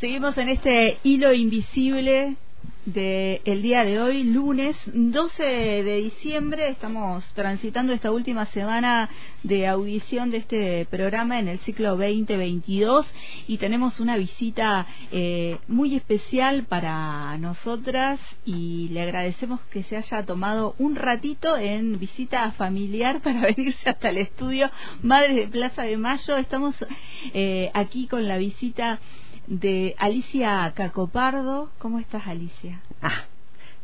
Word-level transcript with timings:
Seguimos 0.00 0.36
en 0.36 0.50
este 0.50 0.98
hilo 1.04 1.32
invisible 1.32 2.36
de 2.84 3.40
el 3.46 3.62
día 3.62 3.82
de 3.82 3.98
hoy, 3.98 4.24
lunes 4.24 4.76
12 4.92 5.42
de 5.42 5.96
diciembre. 5.96 6.68
Estamos 6.68 7.24
transitando 7.34 7.94
esta 7.94 8.10
última 8.10 8.44
semana 8.46 9.08
de 9.42 9.66
audición 9.66 10.30
de 10.30 10.36
este 10.36 10.86
programa 10.90 11.38
en 11.38 11.48
el 11.48 11.60
ciclo 11.60 11.96
2022 11.96 13.06
y 13.48 13.56
tenemos 13.56 13.98
una 13.98 14.18
visita 14.18 14.86
eh, 15.12 15.56
muy 15.66 15.96
especial 15.96 16.64
para 16.64 17.38
nosotras 17.38 18.20
y 18.44 18.88
le 18.90 19.00
agradecemos 19.00 19.60
que 19.70 19.82
se 19.84 19.96
haya 19.96 20.26
tomado 20.26 20.74
un 20.78 20.94
ratito 20.94 21.56
en 21.56 21.98
visita 21.98 22.52
familiar 22.52 23.20
para 23.24 23.40
venirse 23.40 23.88
hasta 23.88 24.10
el 24.10 24.18
estudio 24.18 24.70
Madres 25.02 25.36
de 25.36 25.48
Plaza 25.48 25.84
de 25.84 25.96
Mayo. 25.96 26.36
Estamos 26.36 26.74
eh, 27.32 27.70
aquí 27.72 28.06
con 28.06 28.28
la 28.28 28.36
visita 28.36 29.00
de 29.46 29.94
Alicia 29.98 30.72
Cacopardo. 30.74 31.70
¿Cómo 31.78 31.98
estás, 31.98 32.26
Alicia? 32.26 32.80
Ah, 33.00 33.24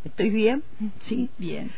estoy 0.04 0.30
bien, 0.30 0.62
sí. 1.08 1.30
Bien. 1.38 1.70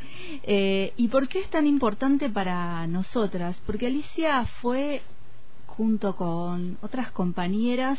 Eh, 0.43 0.93
¿Y 0.97 1.09
por 1.09 1.29
qué 1.29 1.41
es 1.41 1.51
tan 1.51 1.67
importante 1.67 2.29
para 2.31 2.87
nosotras? 2.87 3.57
Porque 3.67 3.87
Alicia 3.87 4.47
fue, 4.61 5.03
junto 5.67 6.17
con 6.17 6.79
otras 6.81 7.11
compañeras, 7.13 7.99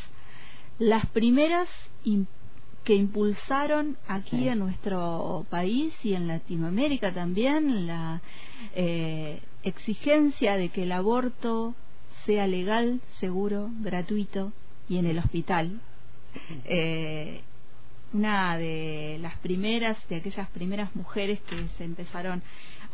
las 0.80 1.06
primeras 1.08 1.68
que 2.84 2.94
impulsaron 2.94 3.98
aquí 4.08 4.48
en 4.48 4.60
nuestro 4.60 5.46
país 5.50 5.94
y 6.04 6.14
en 6.14 6.28
Latinoamérica 6.28 7.14
también 7.14 7.88
la 7.88 8.22
eh, 8.76 9.42
exigencia 9.64 10.58
de 10.58 10.70
que 10.70 10.84
el 10.84 10.92
aborto 10.92 11.74
sea 12.26 12.48
legal, 12.48 13.02
seguro, 13.20 13.70
gratuito 13.82 14.52
y 14.90 14.98
en 14.98 15.06
el 15.06 15.20
hospital. 15.20 15.80
Eh, 16.66 17.41
una 18.14 18.58
de 18.58 19.18
las 19.22 19.38
primeras, 19.40 19.98
de 20.10 20.18
aquellas 20.18 20.50
primeras 20.50 20.96
mujeres 20.96 21.42
que 21.42 21.68
se 21.77 21.84
empezaron 21.84 22.42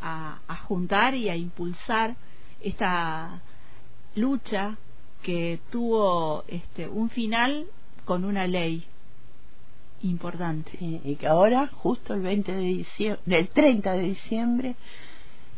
a, 0.02 0.39
juntar 0.67 1.14
y 1.14 1.30
a 1.30 1.36
impulsar 1.36 2.16
esta 2.59 3.39
lucha 4.16 4.78
que 5.22 5.59
tuvo 5.70 6.44
este, 6.48 6.88
un 6.88 7.09
final 7.09 7.67
con 8.05 8.26
una 8.26 8.48
ley 8.48 8.83
importante. 10.02 10.72
y 10.80 11.16
que 11.16 11.28
ahora, 11.28 11.70
justo 11.72 12.16
el 12.16 12.22
20 12.22 12.52
de 12.52 12.61
diciembre, 12.61 13.39
el 13.39 13.50
30 13.50 13.94
de 13.94 14.02
diciembre, 14.02 14.76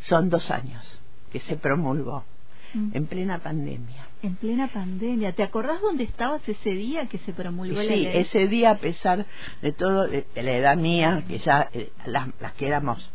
son 0.02 0.30
dos 0.30 0.52
años 0.52 0.84
que 1.31 1.40
se 1.40 1.56
promulgó 1.56 2.25
mm. 2.73 2.91
en 2.93 3.05
plena 3.07 3.39
pandemia. 3.39 4.07
En 4.21 4.35
plena 4.35 4.67
pandemia. 4.67 5.33
¿Te 5.33 5.43
acordás 5.43 5.81
dónde 5.81 6.03
estabas 6.03 6.47
ese 6.47 6.71
día 6.71 7.07
que 7.07 7.17
se 7.19 7.33
promulgó 7.33 7.75
la 7.75 7.83
ley? 7.83 8.05
Sí, 8.05 8.17
ese 8.17 8.47
día, 8.47 8.71
a 8.71 8.77
pesar 8.77 9.25
de 9.61 9.71
todo, 9.71 10.07
de, 10.07 10.25
la 10.35 10.52
edad 10.52 10.77
mía, 10.77 11.23
que 11.27 11.39
ya 11.39 11.69
eh, 11.73 11.91
las, 12.05 12.29
que 12.57 12.67
éramos 12.67 13.11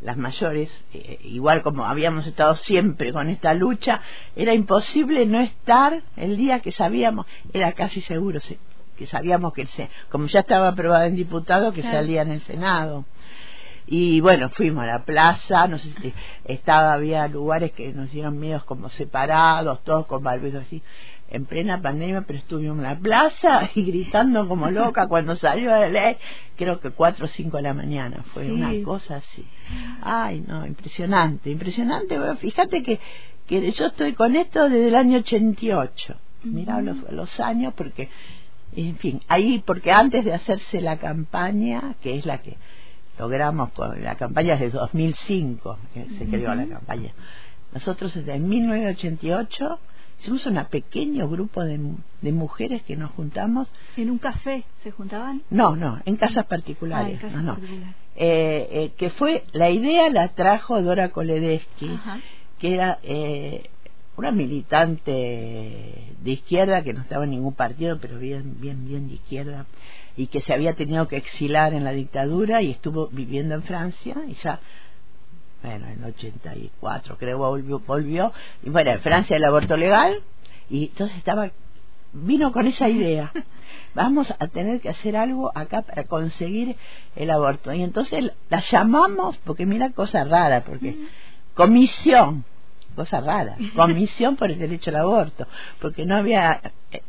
las 0.00 0.16
mayores, 0.16 0.70
eh, 0.92 1.18
igual 1.24 1.62
como 1.62 1.86
habíamos 1.86 2.26
estado 2.26 2.56
siempre 2.56 3.12
con 3.12 3.28
esta 3.30 3.54
lucha, 3.54 4.02
era 4.36 4.54
imposible 4.54 5.24
no 5.26 5.40
estar 5.40 6.02
el 6.16 6.36
día 6.36 6.60
que 6.60 6.72
sabíamos, 6.72 7.26
era 7.52 7.72
casi 7.72 8.00
seguro 8.02 8.40
que 8.98 9.06
sabíamos 9.06 9.52
que, 9.52 9.66
se, 9.66 9.88
como 10.08 10.26
ya 10.26 10.40
estaba 10.40 10.68
aprobado 10.68 11.04
en 11.04 11.16
diputado, 11.16 11.72
que 11.72 11.82
salía 11.82 12.22
en 12.22 12.32
el 12.32 12.42
Senado 12.42 13.04
y 13.86 14.20
bueno 14.20 14.48
fuimos 14.48 14.84
a 14.84 14.86
la 14.86 15.04
plaza 15.04 15.66
no 15.66 15.78
sé 15.78 15.92
si 16.00 16.12
estaba 16.44 16.94
había 16.94 17.28
lugares 17.28 17.72
que 17.72 17.92
nos 17.92 18.10
dieron 18.10 18.38
miedos 18.38 18.64
como 18.64 18.88
separados 18.88 19.82
todos 19.84 20.06
con 20.06 20.22
barbijos 20.22 20.62
así 20.62 20.82
en 21.28 21.44
plena 21.46 21.82
pandemia 21.82 22.22
pero 22.22 22.38
estuvimos 22.38 22.78
en 22.78 22.84
la 22.84 22.98
plaza 22.98 23.68
y 23.74 23.84
gritando 23.84 24.48
como 24.48 24.70
loca 24.70 25.06
cuando 25.08 25.36
salió 25.36 25.70
la 25.70 25.88
ley 25.88 26.16
creo 26.56 26.80
que 26.80 26.90
cuatro 26.90 27.26
o 27.26 27.28
cinco 27.28 27.58
de 27.58 27.64
la 27.64 27.74
mañana 27.74 28.24
fue 28.32 28.50
una 28.50 28.70
cosa 28.84 29.16
así. 29.16 29.44
Ay 30.02 30.44
no 30.46 30.66
impresionante 30.66 31.50
impresionante 31.50 32.18
fíjate 32.36 32.82
que 32.82 33.00
que 33.46 33.72
yo 33.72 33.86
estoy 33.86 34.14
con 34.14 34.36
esto 34.36 34.68
desde 34.68 34.88
el 34.88 34.94
año 34.94 35.18
88 35.18 36.14
mira 36.44 36.80
los, 36.80 36.96
los 37.10 37.40
años 37.40 37.74
porque 37.74 38.08
en 38.74 38.96
fin 38.96 39.20
ahí 39.28 39.62
porque 39.64 39.92
antes 39.92 40.24
de 40.24 40.32
hacerse 40.32 40.80
la 40.80 40.96
campaña 40.96 41.96
que 42.00 42.16
es 42.16 42.24
la 42.24 42.38
que 42.38 42.56
logramos 43.18 43.70
con 43.72 44.02
la 44.02 44.16
campaña 44.16 44.56
de 44.56 44.70
2005 44.70 45.78
que 45.92 46.06
se 46.18 46.26
creó 46.26 46.54
la 46.54 46.66
campaña. 46.66 47.12
Nosotros 47.72 48.14
desde 48.14 48.38
1988 48.38 49.78
hicimos 50.20 50.46
un 50.46 50.64
pequeño 50.70 51.28
grupo 51.28 51.62
de, 51.64 51.80
de, 52.22 52.32
mujeres 52.32 52.82
que 52.82 52.96
nos 52.96 53.10
juntamos. 53.12 53.68
En 53.96 54.10
un 54.10 54.18
café 54.18 54.64
se 54.82 54.90
juntaban 54.90 55.42
no 55.50 55.76
no 55.76 56.00
en 56.04 56.16
casas 56.16 56.46
particulares 56.46 57.20
ah, 57.22 57.28
no, 57.30 57.42
no. 57.42 57.58
Eh, 58.16 58.68
eh, 58.70 58.92
que 58.96 59.10
fue 59.10 59.44
la 59.52 59.70
idea 59.70 60.08
la 60.10 60.28
trajo 60.28 60.80
Dora 60.80 61.10
Koledesky 61.10 61.98
que 62.58 62.74
era 62.74 62.98
eh, 63.02 63.70
una 64.16 64.30
militante 64.30 65.10
de 66.20 66.30
izquierda 66.30 66.84
que 66.84 66.92
no 66.92 67.00
estaba 67.00 67.24
en 67.24 67.30
ningún 67.30 67.54
partido 67.54 67.98
pero 68.00 68.18
bien 68.18 68.60
bien 68.60 68.86
bien 68.86 69.08
de 69.08 69.14
izquierda 69.14 69.66
y 70.16 70.28
que 70.28 70.40
se 70.40 70.52
había 70.52 70.74
tenido 70.74 71.08
que 71.08 71.16
exilar 71.16 71.74
en 71.74 71.84
la 71.84 71.92
dictadura 71.92 72.62
y 72.62 72.70
estuvo 72.70 73.08
viviendo 73.08 73.54
en 73.54 73.62
Francia 73.62 74.16
y 74.28 74.34
ya 74.34 74.60
bueno 75.62 75.86
en 75.88 76.04
84 76.04 77.16
creo 77.18 77.38
volvió 77.38 77.80
volvió 77.80 78.32
y 78.62 78.70
bueno 78.70 78.90
en 78.90 79.00
Francia 79.00 79.36
el 79.36 79.44
aborto 79.44 79.76
legal 79.76 80.22
y 80.70 80.86
entonces 80.86 81.16
estaba 81.16 81.50
vino 82.12 82.52
con 82.52 82.66
esa 82.66 82.88
idea 82.88 83.32
vamos 83.94 84.34
a 84.38 84.46
tener 84.48 84.80
que 84.80 84.88
hacer 84.88 85.16
algo 85.16 85.50
acá 85.54 85.82
para 85.82 86.04
conseguir 86.04 86.76
el 87.16 87.30
aborto. 87.30 87.72
Y 87.72 87.82
entonces 87.82 88.32
la 88.50 88.60
llamamos 88.60 89.36
porque 89.38 89.66
mira 89.66 89.90
cosa 89.90 90.24
rara 90.24 90.64
porque 90.64 90.96
comisión 91.54 92.44
cosa 92.94 93.20
rara, 93.20 93.56
comisión 93.74 94.36
por 94.36 94.50
el 94.50 94.58
derecho 94.58 94.90
al 94.90 94.96
aborto, 94.96 95.46
porque 95.80 96.06
no 96.06 96.16
había, 96.16 96.60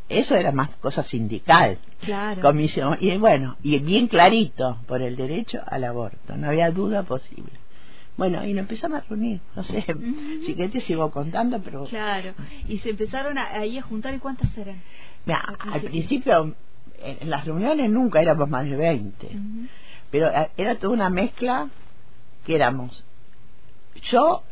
eso 0.08 0.34
era 0.34 0.52
más 0.52 0.70
cosa 0.80 1.02
sindical, 1.02 1.78
claro. 2.00 2.42
comisión, 2.42 2.98
y 3.00 3.16
bueno, 3.16 3.56
y 3.62 3.78
bien 3.78 4.08
clarito, 4.08 4.78
por 4.86 5.02
el 5.02 5.16
derecho 5.16 5.60
al 5.66 5.84
aborto, 5.84 6.36
no 6.36 6.48
había 6.48 6.70
duda 6.70 7.02
posible. 7.02 7.52
Bueno, 8.16 8.46
y 8.46 8.54
nos 8.54 8.62
empezamos 8.62 8.98
a 8.98 9.04
reunir, 9.08 9.40
no 9.54 9.62
sé, 9.62 9.84
si 10.46 10.54
que 10.54 10.68
te 10.68 10.80
sigo 10.80 11.10
contando, 11.10 11.60
pero... 11.60 11.84
Claro, 11.84 12.32
y 12.66 12.78
se 12.78 12.90
empezaron 12.90 13.36
ahí 13.36 13.78
a 13.78 13.82
juntar, 13.82 14.14
¿y 14.14 14.18
cuántas 14.18 14.56
eran? 14.56 14.80
al, 15.26 15.80
principio, 15.82 16.54
en 17.02 17.28
las 17.28 17.44
reuniones 17.44 17.90
nunca 17.90 18.22
éramos 18.22 18.48
más 18.48 18.64
de 18.64 18.76
20, 18.76 19.28
pero 20.10 20.28
eh, 20.28 20.50
era 20.56 20.76
toda 20.76 20.94
una 20.94 21.10
mezcla 21.10 21.68
que 22.46 22.54
éramos 22.54 23.04
yo, 24.02 24.42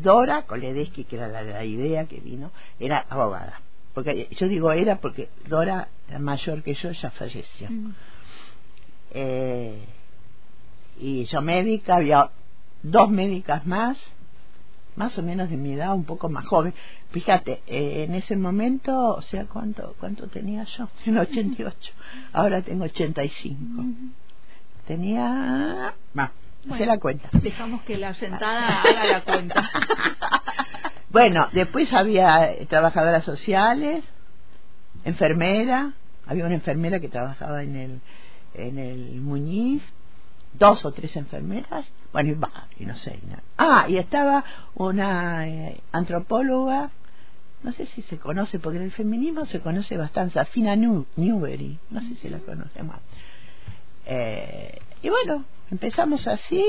Dora 0.00 0.42
Koledesky, 0.42 1.04
que 1.04 1.16
era 1.16 1.28
la, 1.28 1.64
idea 1.64 2.06
que 2.06 2.20
vino, 2.20 2.50
era 2.78 3.04
abogada. 3.08 3.60
Porque 3.92 4.28
yo 4.32 4.48
digo 4.48 4.72
era 4.72 4.96
porque 4.96 5.28
Dora, 5.48 5.88
mayor 6.18 6.62
que 6.62 6.74
yo, 6.74 6.90
ya 6.90 7.10
falleció. 7.10 7.70
Mm. 7.70 7.94
Eh, 9.12 9.78
y 10.98 11.24
yo 11.26 11.40
médica, 11.40 11.96
había 11.96 12.30
dos 12.82 13.10
médicas 13.10 13.66
más, 13.66 13.98
más 14.96 15.16
o 15.18 15.22
menos 15.22 15.50
de 15.50 15.56
mi 15.56 15.72
edad, 15.72 15.94
un 15.94 16.04
poco 16.04 16.28
más 16.28 16.46
joven. 16.46 16.74
Fíjate, 17.10 17.62
eh, 17.66 18.04
en 18.08 18.14
ese 18.14 18.36
momento, 18.36 19.14
o 19.14 19.22
sea, 19.22 19.46
¿cuánto, 19.46 19.94
cuánto 20.00 20.26
tenía 20.28 20.64
yo? 20.64 20.88
En 21.06 21.18
88. 21.18 21.92
Ahora 22.32 22.62
tengo 22.62 22.84
85. 22.84 23.84
Tenía... 24.86 25.94
más 26.12 26.30
bueno, 26.66 26.86
la 26.86 26.98
cuenta. 26.98 27.28
Dejamos 27.32 27.82
que 27.82 27.96
la 27.96 28.14
sentada 28.14 28.82
haga 28.82 29.04
la 29.04 29.20
cuenta. 29.22 29.70
bueno, 31.10 31.48
después 31.52 31.92
había 31.92 32.50
trabajadoras 32.68 33.24
sociales, 33.24 34.04
enfermera, 35.04 35.92
había 36.26 36.46
una 36.46 36.54
enfermera 36.54 37.00
que 37.00 37.08
trabajaba 37.08 37.62
en 37.62 37.76
el, 37.76 38.00
en 38.54 38.78
el 38.78 39.20
Muñiz, 39.20 39.82
dos 40.54 40.84
o 40.84 40.92
tres 40.92 41.16
enfermeras, 41.16 41.86
bueno, 42.12 42.30
y, 42.30 42.34
va, 42.34 42.68
y 42.78 42.86
no 42.86 42.96
sé. 42.96 43.18
Ah, 43.58 43.86
y 43.88 43.98
estaba 43.98 44.44
una 44.74 45.48
eh, 45.48 45.80
antropóloga, 45.92 46.90
no 47.62 47.72
sé 47.72 47.86
si 47.86 48.02
se 48.02 48.18
conoce, 48.18 48.58
porque 48.58 48.78
en 48.78 48.84
el 48.84 48.92
feminismo 48.92 49.46
se 49.46 49.60
conoce 49.60 49.96
bastante, 49.96 50.38
Afina 50.38 50.76
Newbery, 50.76 51.78
no 51.90 52.00
sé 52.00 52.14
si 52.16 52.28
la 52.28 52.38
conocemos. 52.38 52.96
Eh, 54.06 54.78
y 55.02 55.08
bueno, 55.08 55.44
empezamos 55.70 56.26
así 56.26 56.64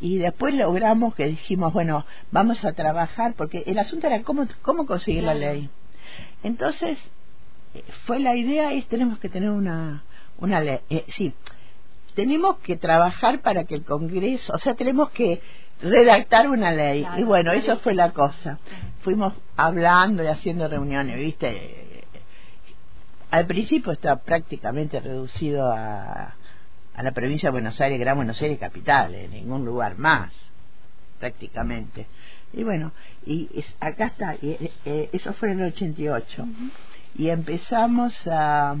y 0.00 0.18
después 0.18 0.54
logramos 0.54 1.14
que 1.14 1.26
dijimos, 1.26 1.72
bueno, 1.72 2.04
vamos 2.30 2.64
a 2.64 2.72
trabajar, 2.72 3.34
porque 3.34 3.64
el 3.66 3.78
asunto 3.78 4.06
era 4.06 4.22
cómo, 4.22 4.46
cómo 4.62 4.86
conseguir 4.86 5.24
la 5.24 5.34
ley. 5.34 5.70
Entonces, 6.42 6.98
eh, 7.74 7.84
fue 8.04 8.20
la 8.20 8.36
idea, 8.36 8.72
es 8.72 8.86
tenemos 8.86 9.18
que 9.18 9.28
tener 9.28 9.50
una, 9.50 10.04
una 10.38 10.60
ley, 10.60 10.80
eh, 10.90 11.04
sí, 11.16 11.32
tenemos 12.14 12.58
que 12.58 12.76
trabajar 12.76 13.40
para 13.40 13.64
que 13.64 13.74
el 13.74 13.84
Congreso, 13.84 14.52
o 14.54 14.58
sea, 14.58 14.74
tenemos 14.74 15.10
que 15.10 15.40
redactar 15.80 16.48
una 16.48 16.70
ley. 16.72 17.06
y 17.18 17.22
bueno, 17.22 17.52
eso 17.52 17.78
fue 17.78 17.94
la 17.94 18.12
cosa. 18.12 18.58
Fuimos 19.02 19.34
hablando 19.56 20.22
y 20.22 20.26
haciendo 20.26 20.68
reuniones, 20.68 21.18
¿viste? 21.18 21.86
al 23.30 23.46
principio 23.46 23.92
está 23.92 24.16
prácticamente 24.16 25.00
reducido 25.00 25.70
a, 25.70 26.34
a 26.96 27.02
la 27.02 27.12
provincia 27.12 27.48
de 27.48 27.52
Buenos 27.52 27.80
Aires, 27.80 28.00
Gran 28.00 28.16
Buenos 28.16 28.40
Aires 28.40 28.58
capital, 28.58 29.14
en 29.14 29.30
ningún 29.30 29.64
lugar 29.64 29.98
más, 29.98 30.32
prácticamente. 31.20 32.06
Y 32.52 32.64
bueno, 32.64 32.92
y 33.26 33.48
acá 33.80 34.06
está, 34.06 34.34
y, 34.36 34.70
eh, 34.84 35.10
eso 35.12 35.34
fue 35.34 35.52
en 35.52 35.60
el 35.60 35.72
88. 35.72 36.46
Y 37.16 37.28
empezamos 37.28 38.14
a, 38.26 38.76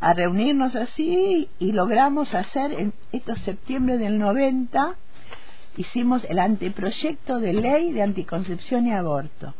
a 0.00 0.14
reunirnos 0.14 0.74
así 0.74 1.48
y 1.58 1.72
logramos 1.72 2.34
hacer 2.34 2.72
en 2.72 2.94
estos 3.12 3.38
septiembre 3.40 3.98
del 3.98 4.18
90 4.18 4.96
hicimos 5.76 6.24
el 6.24 6.38
anteproyecto 6.38 7.38
de 7.38 7.52
ley 7.54 7.92
de 7.92 8.02
anticoncepción 8.02 8.86
y 8.86 8.92
aborto. 8.92 9.54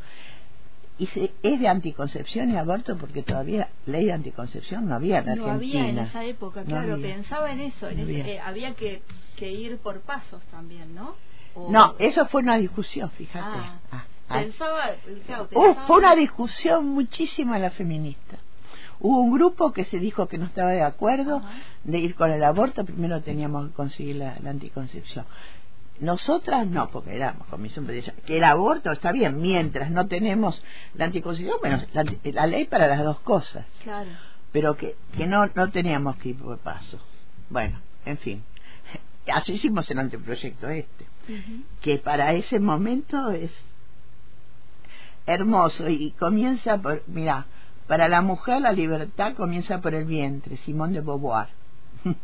Y 0.99 1.07
se, 1.07 1.33
es 1.43 1.59
de 1.59 1.69
anticoncepción 1.69 2.51
y 2.51 2.57
aborto 2.57 2.97
porque 2.99 3.23
todavía 3.23 3.69
ley 3.87 4.07
de 4.07 4.13
anticoncepción 4.13 4.89
no 4.89 4.95
había 4.95 5.19
en 5.19 5.25
no 5.27 5.33
Argentina. 5.33 5.55
había 5.55 5.89
en 5.89 5.99
esa 5.99 6.25
época, 6.25 6.65
claro, 6.65 7.01
pensaba 7.01 7.51
en 7.51 7.61
eso, 7.61 7.89
en 7.89 8.01
ese, 8.01 8.35
eh, 8.35 8.41
había 8.41 8.75
que, 8.75 9.03
que, 9.37 9.51
ir 9.51 9.79
por 9.79 10.01
pasos 10.01 10.43
también, 10.51 10.95
¿no? 10.95 11.17
O... 11.55 11.71
No, 11.71 11.95
eso 11.99 12.27
fue 12.27 12.43
una 12.43 12.57
discusión, 12.57 13.11
fíjate. 13.11 13.45
Ah, 13.45 13.81
ah, 13.91 14.05
ah. 14.29 14.39
pensaba, 14.41 14.83
claro, 15.27 15.49
pensaba... 15.49 15.71
Uh, 15.71 15.87
fue 15.87 15.99
una 15.99 16.15
discusión 16.15 16.87
muchísima 16.89 17.59
la 17.59 17.71
feminista. 17.71 18.37
Hubo 19.01 19.21
un 19.23 19.33
grupo 19.33 19.73
que 19.73 19.85
se 19.85 19.99
dijo 19.99 20.29
que 20.29 20.39
no 20.39 20.45
estaba 20.45 20.71
de 20.71 20.83
acuerdo 20.83 21.39
Ajá. 21.39 21.63
de 21.85 21.99
ir 21.99 22.15
con 22.15 22.31
el 22.31 22.45
aborto, 22.45 22.85
primero 22.85 23.21
teníamos 23.23 23.69
que 23.69 23.75
conseguir 23.75 24.17
la, 24.17 24.37
la 24.41 24.51
anticoncepción. 24.51 25.25
Nosotras 26.01 26.67
no, 26.67 26.91
porque 26.91 27.15
éramos 27.15 27.47
comisión 27.47 27.87
que 28.27 28.37
el 28.37 28.45
aborto 28.45 28.91
está 28.91 29.13
bien, 29.13 29.41
mientras 29.41 29.91
no 29.91 30.07
tenemos 30.09 30.63
la 30.95 31.05
anticoncepción, 31.05 31.59
bueno, 31.61 31.83
la, 31.93 32.05
la 32.25 32.47
ley 32.47 32.67
para 32.67 32.89
las 32.89 33.05
dos 33.05 33.21
cosas. 33.21 33.67
Claro. 33.85 34.11
Pero 34.51 34.77
que, 34.77 34.97
que 35.17 35.27
no, 35.27 35.47
no 35.55 35.71
teníamos 35.71 36.17
que 36.17 36.31
ir 36.31 36.39
por 36.39 36.59
paso. 36.59 36.99
Bueno, 37.51 37.81
en 38.05 38.19
fin. 38.19 38.43
Así 39.33 39.53
hicimos 39.53 39.89
el 39.91 39.99
anteproyecto 40.01 40.69
este, 40.69 41.05
uh 41.29 41.33
-huh. 41.33 41.63
que 41.81 41.99
para 41.99 42.33
ese 42.33 42.59
momento 42.59 43.31
es 43.31 43.53
hermoso 45.27 45.89
y 45.89 46.11
comienza 46.13 46.79
por, 46.79 47.03
mira, 47.07 47.47
para 47.87 48.09
la 48.09 48.23
mujer 48.23 48.63
la 48.63 48.73
libertad 48.73 49.35
comienza 49.35 49.81
por 49.81 49.95
el 49.95 50.05
vientre, 50.05 50.57
Simón 50.59 50.93
de 50.93 51.01
Beauvoir. 51.01 51.49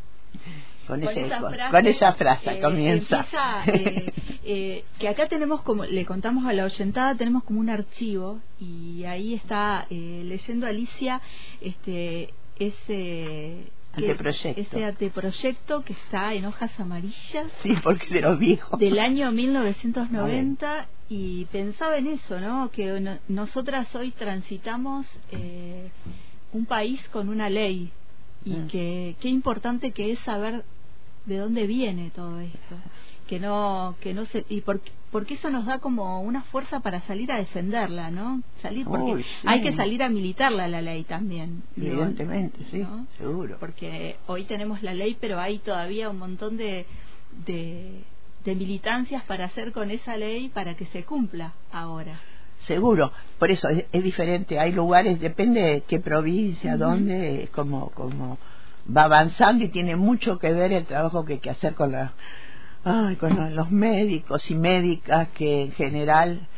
con, 0.89 1.01
con, 1.01 1.09
ese, 1.11 1.27
esa 1.27 1.41
frase, 1.41 1.71
con, 1.71 1.87
esa 1.87 2.13
frase 2.15 2.51
eh, 2.51 2.61
comienza. 2.61 3.19
Empieza, 3.19 3.65
eh, 3.67 4.13
eh, 4.45 4.85
que 4.99 5.09
acá 5.09 5.29
tenemos 5.29 5.61
como, 5.61 5.85
le 5.85 6.07
contamos 6.07 6.47
a 6.47 6.55
la 6.55 6.65
oyentada, 6.65 7.15
tenemos 7.15 7.45
como 7.45 7.61
un 7.61 7.69
archivo 7.69 8.41
y 8.59 9.05
ahí 9.05 9.35
está 9.35 9.87
eh, 9.91 10.23
leyendo 10.25 10.67
Alicia 10.67 11.21
este 11.61 12.33
ese 12.59 13.71
anteproyecto. 13.93 14.61
ese 14.61 14.85
anteproyecto 14.85 15.85
que 15.85 15.93
está 15.93 16.33
en 16.33 16.47
hojas 16.47 16.81
amarillas. 16.81 17.53
Sí, 17.63 17.77
porque 17.85 18.09
de 18.09 18.23
los 18.23 18.39
viejos. 18.39 18.81
Del 18.81 18.99
año 18.99 19.31
1990 19.31 20.89
y 21.11 21.45
pensaba 21.47 21.99
en 21.99 22.07
eso, 22.07 22.41
¿no? 22.41 22.71
Que 22.71 23.01
no, 23.01 23.19
nosotras 23.29 23.95
hoy 23.95 24.13
transitamos 24.13 25.07
eh, 25.31 25.91
un 26.53 26.65
país 26.65 27.07
con 27.09 27.29
una 27.29 27.51
ley 27.51 27.93
y 28.45 28.55
mm. 28.55 28.69
que 28.69 29.17
qué 29.21 29.29
importante 29.29 29.93
que 29.93 30.13
es 30.13 30.19
saber 30.21 30.65
de 31.29 31.37
dónde 31.37 31.67
viene 31.67 32.11
todo 32.11 32.41
esto 32.41 32.77
que 33.29 33.39
no 33.39 33.95
que 34.01 34.15
no 34.15 34.25
se 34.27 34.45
y 34.49 34.63
porque 34.63 34.91
porque 35.13 35.35
eso 35.35 35.49
nos 35.51 35.65
da 35.67 35.79
como 35.79 36.21
una 36.23 36.43
fuerza 36.45 36.81
para 36.81 37.01
salir 37.03 37.31
a 37.31 37.37
defenderla 37.37 38.11
no 38.11 38.43
salir 38.63 38.87
porque 38.87 39.13
Uy, 39.13 39.23
sí. 39.23 39.47
hay 39.47 39.63
que 39.63 39.75
salir 39.77 40.03
a 40.03 40.09
militarla 40.09 40.67
la 40.67 40.81
ley 40.81 41.05
también 41.05 41.63
evidentemente 41.77 42.59
sí 42.71 42.79
¿no? 42.79 43.07
seguro 43.19 43.59
porque 43.61 44.17
hoy 44.27 44.45
tenemos 44.45 44.83
la 44.83 44.95
ley 44.95 45.17
pero 45.21 45.39
hay 45.39 45.59
todavía 45.59 46.09
un 46.09 46.19
montón 46.19 46.57
de, 46.57 46.87
de 47.47 48.03
de 48.45 48.55
militancias 48.55 49.23
para 49.25 49.45
hacer 49.45 49.73
con 49.73 49.91
esa 49.91 50.17
ley 50.17 50.49
para 50.49 50.75
que 50.75 50.87
se 50.87 51.05
cumpla 51.05 51.53
ahora 51.71 52.21
seguro 52.67 53.13
por 53.39 53.51
eso 53.51 53.69
es, 53.69 53.85
es 53.93 54.03
diferente 54.03 54.59
hay 54.59 54.73
lugares 54.73 55.21
depende 55.21 55.61
de 55.61 55.81
qué 55.83 56.01
provincia 56.01 56.73
uh 56.73 56.77
-huh. 56.77 56.79
dónde 56.79 57.49
como 57.53 57.91
como 57.91 58.39
va 58.95 59.05
avanzando 59.05 59.65
y 59.65 59.69
tiene 59.69 59.97
mucho 59.97 60.39
que 60.39 60.53
ver 60.53 60.73
el 60.73 60.87
trabajo 60.87 61.25
que 61.25 61.35
hay 61.35 61.39
que 61.41 61.51
hacer 61.51 61.75
con 61.75 61.93
la 61.93 62.13
ay, 62.85 63.17
con 63.17 63.55
los 63.55 63.71
médicos 63.71 64.51
y 64.51 64.55
médicas 64.55 65.29
que 65.31 65.63
en 65.63 65.73
general 65.73 66.49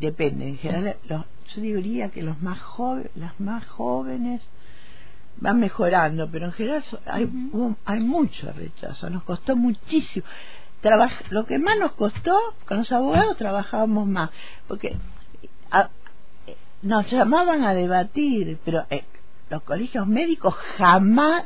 depende. 0.00 0.48
En 0.48 0.58
general 0.58 0.96
los, 1.04 1.24
yo 1.54 1.62
diría 1.62 2.10
que 2.10 2.22
los 2.22 2.40
más 2.42 2.60
jóvenes 2.60 3.10
las 3.14 3.38
más 3.38 3.66
jóvenes 3.66 4.42
van 5.36 5.60
mejorando 5.60 6.28
pero 6.30 6.46
en 6.46 6.52
general 6.52 6.84
hay 7.06 7.24
uh 7.24 7.28
-huh. 7.28 7.76
hay 7.84 8.00
mucho 8.00 8.52
rechazo. 8.52 9.08
Nos 9.10 9.22
costó 9.22 9.56
muchísimo. 9.56 10.26
Trabaj 10.80 11.12
lo 11.30 11.46
que 11.46 11.60
más 11.60 11.78
nos 11.78 11.92
costó 11.92 12.36
con 12.66 12.78
los 12.78 12.90
abogados 12.90 13.36
trabajábamos 13.36 14.06
más 14.08 14.30
porque 14.66 14.96
a, 15.70 15.90
nos 16.82 17.08
llamaban 17.08 17.62
a 17.64 17.72
debatir 17.72 18.58
pero 18.64 18.84
eh, 18.90 19.04
los 19.48 19.62
colegios 19.62 20.08
médicos 20.08 20.54
jamás 20.76 21.44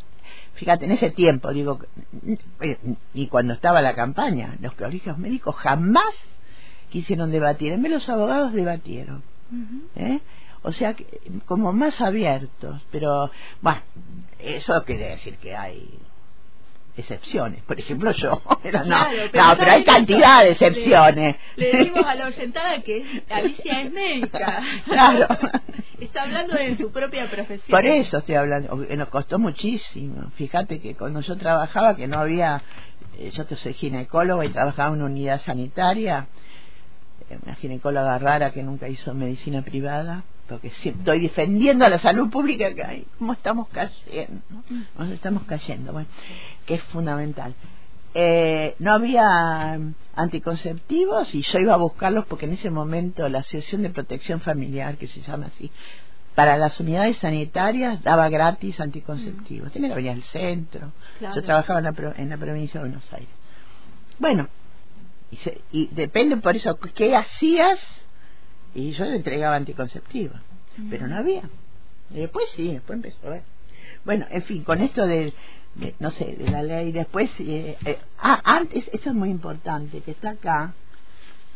fíjate, 0.57 0.85
en 0.87 0.93
ese 0.93 1.11
tiempo, 1.11 1.53
digo, 1.53 1.79
y 3.15 3.27
cuando 3.29 3.55
estaba 3.55 3.81
la 3.83 3.95
campaña, 3.95 4.57
los 4.61 4.75
colegios 4.75 5.17
médicos 5.19 5.55
jamás 5.57 6.13
quisieron 6.91 7.31
debatir, 7.31 7.73
en 7.73 7.83
vez 7.83 7.93
los 7.93 8.09
abogados 8.09 8.53
debatieron. 8.53 9.23
Uh 9.51 9.55
-huh. 9.55 9.83
¿eh? 9.97 10.21
O 10.63 10.73
sea, 10.73 10.95
que, 10.95 11.07
como 11.47 11.73
más 11.73 12.01
abiertos, 12.01 12.83
pero 12.91 13.31
bueno, 13.61 13.81
eso 14.39 14.83
quiere 14.85 15.11
decir 15.11 15.37
que 15.39 15.55
hay 15.55 15.99
excepciones. 16.97 17.63
Por 17.65 17.79
ejemplo, 17.79 18.11
yo. 18.13 18.41
Pero 18.63 18.81
no, 18.81 18.85
claro, 18.85 19.29
pero, 19.31 19.45
no, 19.45 19.57
pero 19.57 19.71
hay 19.71 19.85
cantidad 19.85 20.43
de 20.43 20.51
excepciones. 20.53 21.37
Le, 21.57 21.73
le 21.73 21.79
decimos 21.79 22.05
a 22.05 22.15
la 22.15 22.27
oyentada 22.27 22.81
que 22.83 23.23
Alicia 23.31 23.83
es 23.83 23.93
médica. 23.93 24.63
Claro. 24.87 25.27
Está 26.01 26.23
hablando 26.23 26.55
de 26.55 26.77
su 26.77 26.91
propia 26.91 27.29
profesión. 27.29 27.71
Por 27.71 27.87
eso 27.87 28.19
estoy 28.19 28.35
hablando. 28.35 28.75
Nos 28.77 29.09
costó 29.09 29.39
muchísimo. 29.39 30.31
Fíjate 30.37 30.81
que 30.81 30.95
cuando 30.95 31.21
yo 31.21 31.37
trabajaba, 31.37 31.97
que 31.97 32.07
no 32.07 32.19
había. 32.19 32.63
Eh, 33.19 33.31
yo 33.33 33.45
soy 33.57 33.75
ginecóloga 33.75 34.45
y 34.45 34.49
trabajaba 34.49 34.89
en 34.89 34.97
una 34.97 35.07
unidad 35.07 35.41
sanitaria. 35.43 36.29
Eh, 37.31 37.39
una 37.43 37.55
ginecóloga 37.55 38.19
rara 38.19 38.53
que 38.53 38.63
nunca 38.63 38.89
hizo 38.89 39.15
medicina 39.15 39.63
privada 39.63 40.25
porque 40.49 40.71
si 40.71 40.91
estoy 40.91 41.21
defendiendo 41.21 41.85
a 41.85 41.89
la 41.89 41.99
salud 41.99 42.31
pública 42.31 42.75
que 42.75 42.85
hay, 42.85 43.07
¿cómo 43.19 43.33
estamos 43.33 43.69
cayendo? 43.69 44.43
Nos 44.99 45.11
estamos 45.11 45.43
cayendo, 45.45 45.93
bueno, 45.93 46.09
que 46.65 46.75
es 46.75 46.83
fundamental. 46.85 47.55
Eh, 48.15 48.77
no 48.79 48.93
había 48.93 49.79
anticonceptivos 50.15 51.35
y 51.35 51.43
yo 51.43 51.59
iba 51.59 51.75
a 51.75 51.77
buscarlos 51.77 52.25
porque 52.27 52.47
en 52.47 52.53
ese 52.53 52.71
momento 52.71 53.29
la 53.29 53.41
Asociación 53.41 53.83
de 53.83 53.91
Protección 53.91 54.41
Familiar, 54.41 54.97
que 54.97 55.07
se 55.07 55.21
llama 55.21 55.47
así, 55.55 55.71
para 56.35 56.57
las 56.57 56.79
unidades 56.81 57.17
sanitarias 57.19 58.03
daba 58.03 58.29
gratis 58.29 58.79
anticonceptivos. 58.81 59.69
Mm. 59.69 59.73
Tenía 59.73 59.89
que 59.89 59.95
venir 59.97 60.13
al 60.13 60.23
centro. 60.23 60.93
Claro. 61.19 61.35
Yo 61.35 61.43
trabajaba 61.43 61.81
en 61.81 61.85
la, 61.85 62.15
en 62.17 62.29
la 62.29 62.37
provincia 62.37 62.81
de 62.81 62.89
Buenos 62.89 63.13
Aires. 63.13 63.29
Bueno, 64.19 64.49
y, 65.31 65.37
se, 65.37 65.61
y 65.73 65.89
depende 65.89 66.37
por 66.39 66.57
eso, 66.57 66.79
¿qué 66.95 67.17
hacías? 67.17 67.79
Y 68.77 68.93
yo 68.93 69.07
le 69.07 69.17
entregaba 69.17 69.57
anticonceptivos, 69.57 70.39
mm. 70.77 70.91
pero 70.91 71.09
no 71.09 71.17
había. 71.17 71.43
Y 72.11 72.21
después 72.21 72.45
sí, 72.55 72.73
después 72.73 72.97
empezó 72.97 73.27
a 73.27 73.31
ver. 73.31 73.43
Bueno, 74.05 74.27
en 74.31 74.43
fin, 74.43 74.63
con 74.63 74.81
esto 74.83 75.07
de, 75.07 75.33
de 75.75 75.95
no 75.99 76.11
sé, 76.13 76.37
de 76.37 76.51
la 76.51 76.63
ley, 76.63 76.93
después, 76.93 77.31
eh, 77.41 77.77
eh, 77.85 77.99
ah, 78.19 78.41
antes, 78.45 78.89
esto 78.93 79.11
es 79.11 79.17
muy 79.17 79.31
importante, 79.31 80.01
que 80.01 80.11
está 80.13 80.31
acá, 80.31 80.75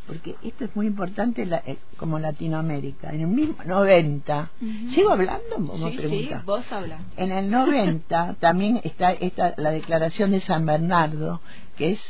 porque 0.07 0.35
esto 0.43 0.65
es 0.65 0.75
muy 0.75 0.87
importante 0.87 1.45
la, 1.45 1.59
eh, 1.59 1.77
como 1.97 2.19
Latinoamérica. 2.19 3.11
En 3.11 3.21
el 3.21 3.27
mismo 3.29 3.57
90, 3.65 4.51
uh 4.61 4.65
-huh. 4.65 4.95
¿sigo 4.95 5.11
hablando? 5.11 5.91
Sí, 5.91 5.99
sí, 6.09 6.31
vos 6.45 6.65
hablas. 6.73 7.03
En 7.17 7.31
el 7.31 7.51
90 7.51 8.37
también 8.41 8.81
está 8.83 9.13
esta, 9.13 9.55
la 9.59 9.71
declaración 9.71 10.33
de 10.33 10.41
San 10.41 10.65
Bernardo, 10.65 11.41
que 11.77 11.93
es 11.93 12.01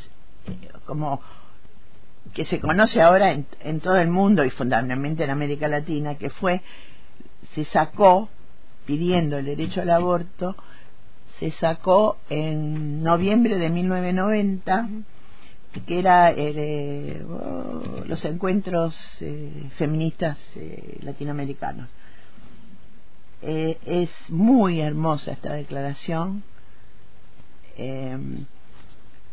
eh, 0.46 0.70
como 0.86 1.20
que 2.34 2.44
se 2.44 2.60
conoce 2.60 3.00
ahora 3.00 3.32
en, 3.32 3.46
en, 3.62 3.80
todo 3.80 3.96
el 3.96 4.08
mundo 4.08 4.44
y 4.44 4.50
fundamentalmente 4.50 5.24
en 5.24 5.30
América 5.30 5.68
Latina, 5.68 6.16
que 6.16 6.30
fue, 6.30 6.62
se 7.54 7.64
sacó, 7.66 8.28
pidiendo 8.86 9.38
el 9.38 9.46
derecho 9.46 9.82
al 9.82 9.90
aborto, 9.90 10.56
se 11.38 11.50
sacó 11.52 12.18
en 12.28 13.02
noviembre 13.02 13.56
de 13.56 13.70
1990, 13.70 14.88
que 15.86 15.98
era 15.98 16.30
el, 16.30 16.54
eh, 16.56 17.24
oh, 17.28 18.04
los 18.06 18.24
encuentros 18.24 18.94
eh, 19.20 19.70
feministas 19.76 20.36
eh, 20.56 20.98
latinoamericanos. 21.02 21.88
Eh, 23.42 23.78
es 23.86 24.10
muy 24.28 24.80
hermosa 24.80 25.32
esta 25.32 25.54
declaración. 25.54 26.42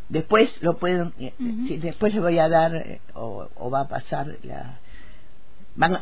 Eh, 0.08 0.12
después 0.12 0.62
lo 0.62 0.78
puedo 0.78 1.06
uh 1.06 1.10
-huh. 1.10 1.68
sí, 1.68 1.76
después 1.78 2.14
le 2.14 2.20
voy 2.20 2.38
a 2.38 2.48
dar 2.48 2.74
eh, 2.74 3.00
o, 3.14 3.48
o, 3.56 3.70
va 3.70 3.80
a 3.80 3.88
pasar 3.88 4.36
la 4.42 4.78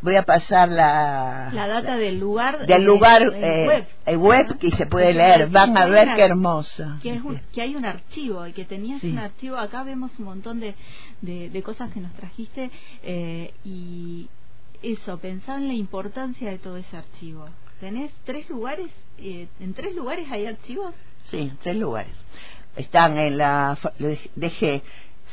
voy 0.01 0.17
a 0.17 0.23
pasar 0.23 0.71
la 0.71 1.51
la 1.53 1.67
data 1.67 1.97
del 1.97 2.19
lugar 2.19 2.67
del 2.67 2.83
lugar 2.83 3.23
eh, 3.35 3.67
web, 3.67 3.87
el 4.07 4.17
web 4.17 4.59
que 4.59 4.71
se 4.71 4.87
puede 4.87 5.13
leer. 5.13 5.49
van 5.51 5.77
a 5.77 5.87
ver 5.87 6.09
qué 6.17 6.23
hermosa. 6.25 6.99
que, 7.03 7.21
que 7.53 7.63
hay 7.63 7.77
un 7.77 7.85
archivo 7.85 8.47
y 8.47 8.53
que 8.53 8.65
tenías 8.65 9.03
un 9.03 9.19
archivo. 9.19 9.57
Acá 9.57 9.83
vemos 9.83 10.19
un 10.19 10.25
montón 10.25 10.61
de, 10.61 10.75
de, 11.21 11.63
cosas 11.63 11.93
que 11.93 12.01
nos 12.01 12.13
trajiste 12.15 12.71
eh, 13.03 13.53
y 13.65 14.29
eso 14.83 15.19
pensar 15.19 15.59
en 15.59 15.69
la 15.69 15.75
importancia 15.75 16.51
de 16.51 16.59
todo 16.59 16.77
ese 16.79 16.97
archivo. 16.97 17.49
Tenés 17.81 18.11
tres 18.25 18.49
lugares 18.49 18.91
eh, 19.19 19.49
en 19.61 19.75
tres 19.75 19.95
lugares 19.95 20.31
hay 20.31 20.47
archivos 20.47 20.95
sí 21.31 21.51
tres 21.63 21.77
lugares 21.77 22.13
están 22.77 23.19
en 23.19 23.39
la 23.39 23.79
dejé 24.35 24.83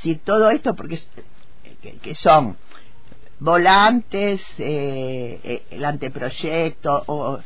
si 0.01 0.15
todo 0.15 0.49
esto 0.49 0.75
porque 0.75 0.99
que 2.01 2.15
son 2.15 2.57
volantes, 3.39 4.41
eh, 4.57 5.39
eh, 5.43 5.63
el 5.71 5.83
anteproyecto, 5.83 7.03
o, 7.07 7.39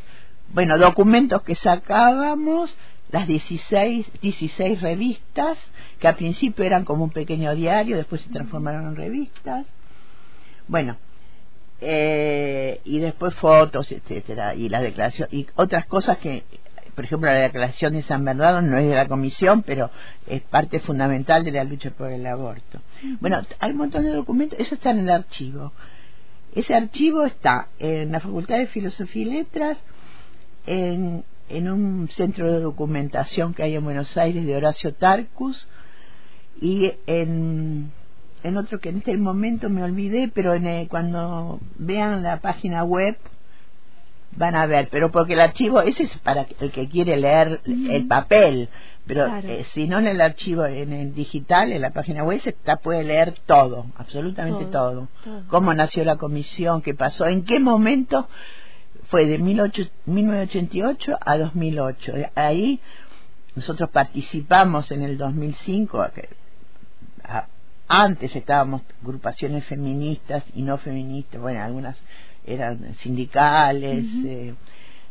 bueno, 0.53 0.77
documentos 0.77 1.41
que 1.41 1.55
sacábamos, 1.55 2.75
las 3.09 3.27
16, 3.27 4.05
16 4.21 4.81
revistas, 4.81 5.57
que 5.99 6.07
al 6.07 6.15
principio 6.15 6.65
eran 6.65 6.85
como 6.85 7.05
un 7.05 7.09
pequeño 7.09 7.55
diario, 7.55 7.97
después 7.97 8.21
se 8.21 8.29
transformaron 8.29 8.87
en 8.87 8.95
revistas. 8.95 9.65
Bueno, 10.67 10.97
eh, 11.81 12.81
y 12.83 12.99
después 12.99 13.33
fotos, 13.35 13.91
etcétera, 13.91 14.53
y 14.55 14.69
la 14.69 14.81
declaración, 14.81 15.29
y 15.31 15.47
otras 15.55 15.85
cosas 15.85 16.17
que 16.17 16.43
por 16.97 17.05
ejemplo, 17.05 17.31
la 17.31 17.37
declaración 17.37 17.93
de 17.93 18.01
San 18.01 18.25
Bernardo 18.25 18.59
no 18.59 18.75
es 18.75 18.89
de 18.89 18.95
la 18.95 19.07
comisión, 19.07 19.61
pero 19.61 19.91
es 20.25 20.41
parte 20.41 20.79
fundamental 20.79 21.43
de 21.43 21.51
la 21.51 21.63
lucha 21.63 21.91
por 21.91 22.11
el 22.11 22.25
aborto. 22.25 22.81
Bueno, 23.19 23.39
hay 23.59 23.69
un 23.69 23.77
montón 23.77 24.03
de 24.03 24.09
documentos, 24.09 24.57
eso 24.59 24.73
está 24.73 24.89
en 24.89 25.01
el 25.01 25.11
archivo. 25.11 25.73
Ese 26.55 26.73
archivo 26.73 27.23
está 27.25 27.67
en 27.77 28.11
la 28.11 28.19
Facultad 28.19 28.57
de 28.57 28.65
Filosofía 28.65 29.21
y 29.21 29.25
Letras, 29.25 29.77
en, 30.65 31.23
en 31.49 31.69
un 31.69 32.09
centro 32.09 32.51
de 32.51 32.61
documentación 32.61 33.53
que 33.53 33.61
hay 33.61 33.75
en 33.75 33.83
Buenos 33.83 34.17
Aires 34.17 34.43
de 34.43 34.55
Horacio 34.55 34.95
Tarcus 34.95 35.67
y 36.59 36.93
en, 37.05 37.91
en 38.41 38.57
otro 38.57 38.79
que 38.79 38.89
en 38.89 38.97
este 38.97 39.15
momento 39.17 39.69
me 39.69 39.83
olvidé, 39.83 40.31
pero 40.33 40.55
en 40.55 40.87
cuando 40.87 41.59
vean 41.77 42.23
la 42.23 42.39
página 42.39 42.83
web 42.83 43.19
van 44.37 44.55
a 44.55 44.65
ver, 44.65 44.87
pero 44.89 45.11
porque 45.11 45.33
el 45.33 45.41
archivo, 45.41 45.81
ese 45.81 46.03
es 46.03 46.17
para 46.19 46.47
el 46.59 46.71
que 46.71 46.87
quiere 46.87 47.17
leer 47.17 47.59
el 47.65 48.07
papel, 48.07 48.69
pero 49.05 49.25
eh, 49.37 49.65
si 49.73 49.87
no 49.87 49.99
en 49.99 50.07
el 50.07 50.21
archivo, 50.21 50.65
en 50.65 50.91
el 50.93 51.13
digital, 51.15 51.71
en 51.71 51.81
la 51.81 51.91
página 51.91 52.23
web, 52.23 52.41
se 52.41 52.49
está, 52.49 52.77
puede 52.77 53.03
leer 53.03 53.35
todo, 53.45 53.87
absolutamente 53.97 54.65
todo, 54.65 55.07
Cómo 55.47 55.73
nació 55.73 56.03
la 56.03 56.17
comisión, 56.17 56.81
qué 56.81 56.93
pasó, 56.93 57.25
en 57.25 57.43
qué 57.45 57.59
momento 57.59 58.27
fue 59.09 59.25
de 59.25 59.39
1988 59.39 61.17
a 61.19 61.37
2008. 61.37 62.13
Ahí 62.35 62.81
nosotros 63.55 63.89
participamos 63.89 64.91
en 64.91 65.01
el 65.03 65.17
2005, 65.17 66.05
antes 67.87 68.35
estábamos 68.35 68.81
agrupaciones 69.01 69.63
feministas 69.65 70.43
y 70.53 70.61
no 70.61 70.77
feministas, 70.77 71.41
bueno, 71.41 71.63
algunas 71.63 71.97
eran 72.47 72.95
sindicales, 72.95 74.05
eh, 74.25 74.55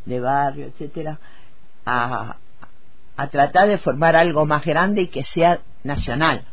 de 0.05 0.21
barrio, 0.21 0.67
etcétera, 0.67 1.19
a, 1.85 2.37
a 3.17 3.27
tratar 3.29 3.69
de 3.69 3.79
formar 3.79 4.17
algo 4.17 4.47
más 4.47 4.65
grande 4.65 5.03
y 5.03 5.07
que 5.09 5.25
sea 5.25 5.61
nacional. 5.85 6.45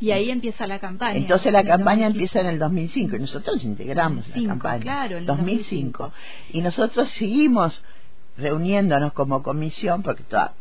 Y 0.00 0.12
ahí 0.12 0.30
empieza 0.30 0.66
la 0.66 0.78
campaña. 0.78 1.18
Entonces 1.18 1.52
la 1.52 1.62
campaña 1.62 2.06
empieza 2.06 2.40
en 2.40 2.46
el 2.46 2.58
2005 2.58 3.16
y 3.16 3.18
nosotros 3.18 3.62
integramos 3.62 4.26
la 4.34 4.48
campaña. 4.48 4.82
Claro, 4.82 5.16
en 5.16 5.18
el 5.18 5.26
2005. 5.26 6.12
Y 6.52 6.62
nosotros 6.62 7.10
seguimos 7.10 7.82
reuniéndonos 8.38 9.12
como 9.12 9.42
comisión, 9.42 10.02
porque 10.02 10.22
toda, 10.22 10.54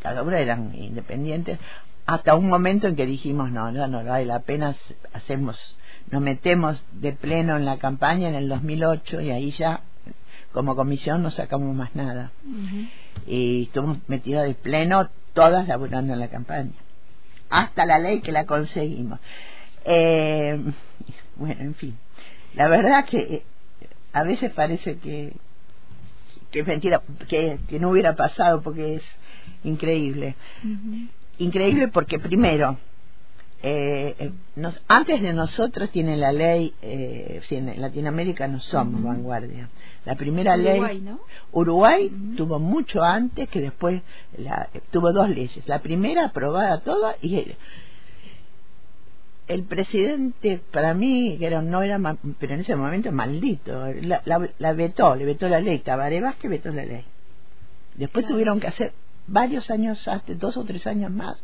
cada 0.00 0.22
una 0.22 0.38
eran 0.38 0.74
independientes, 0.74 1.58
hasta 2.04 2.34
un 2.34 2.48
momento 2.48 2.86
en 2.86 2.96
que 2.96 3.06
dijimos, 3.06 3.50
no, 3.50 3.72
no, 3.72 3.86
no 3.88 4.04
vale 4.04 4.26
la 4.26 4.40
pena, 4.40 4.76
hacemos 5.14 5.76
nos 6.10 6.22
metemos 6.22 6.82
de 6.92 7.12
pleno 7.12 7.56
en 7.56 7.64
la 7.64 7.78
campaña 7.78 8.28
en 8.28 8.34
el 8.34 8.48
2008 8.48 9.20
y 9.20 9.30
ahí 9.30 9.50
ya 9.52 9.80
como 10.52 10.76
comisión 10.76 11.22
no 11.22 11.30
sacamos 11.30 11.74
más 11.74 11.94
nada. 11.94 12.32
Y 13.26 13.64
estuvimos 13.64 13.98
metidos 14.06 14.46
de 14.46 14.54
pleno 14.54 15.10
todas 15.34 15.68
laburando 15.68 16.14
en 16.14 16.20
la 16.20 16.28
campaña. 16.28 16.72
Hasta 17.50 17.84
la 17.84 17.98
ley 17.98 18.20
que 18.20 18.32
la 18.32 18.46
conseguimos. 18.46 19.20
Eh, 19.84 20.58
bueno, 21.36 21.60
en 21.60 21.74
fin. 21.74 21.98
La 22.54 22.68
verdad 22.68 23.04
que 23.04 23.18
eh, 23.18 23.42
a 24.12 24.22
veces 24.22 24.50
parece 24.52 24.96
que, 24.98 25.34
que 26.50 26.60
es 26.60 26.66
mentira, 26.66 27.02
que, 27.28 27.58
que 27.68 27.78
no 27.78 27.90
hubiera 27.90 28.16
pasado 28.16 28.62
porque 28.62 28.96
es 28.96 29.02
increíble. 29.62 30.36
Increíble 31.38 31.88
porque 31.88 32.18
primero, 32.18 32.78
eh, 33.62 34.14
eh, 34.18 34.32
nos, 34.54 34.80
antes 34.86 35.22
de 35.22 35.32
nosotros 35.32 35.90
tiene 35.90 36.16
la 36.16 36.30
ley, 36.32 36.74
eh, 36.82 37.40
en 37.50 37.80
Latinoamérica 37.80 38.46
no 38.48 38.60
somos 38.60 39.02
vanguardia. 39.02 39.70
La 40.04 40.14
primera 40.14 40.56
ley, 40.56 41.02
Uruguay 41.52 42.12
tuvo 42.36 42.58
mucho 42.58 43.02
antes 43.02 43.48
que 43.48 43.60
después 43.60 44.02
la, 44.38 44.68
tuvo 44.90 45.12
dos 45.12 45.28
leyes. 45.28 45.66
La 45.66 45.80
primera 45.80 46.26
aprobada 46.26 46.78
toda 46.80 47.16
y 47.20 47.36
el, 47.36 47.56
el 49.48 49.64
presidente 49.64 50.60
para 50.70 50.94
mí 50.94 51.38
era, 51.40 51.60
no 51.62 51.82
era, 51.82 51.98
pero 52.38 52.54
en 52.54 52.60
ese 52.60 52.76
momento 52.76 53.10
maldito, 53.10 53.86
la, 54.02 54.22
la, 54.58 54.72
vetó, 54.74 55.16
le 55.16 55.24
vetó 55.24 55.48
la 55.48 55.60
ley. 55.60 55.78
Tabaré 55.80 56.22
que 56.40 56.48
vetó 56.48 56.70
la 56.70 56.84
ley. 56.84 57.04
Después 57.96 58.26
tuvieron 58.26 58.60
que 58.60 58.68
hacer 58.68 58.92
varios 59.26 59.70
años, 59.70 60.06
hasta 60.06 60.34
dos 60.34 60.56
o 60.56 60.64
tres 60.64 60.86
años 60.86 61.10
más 61.10 61.42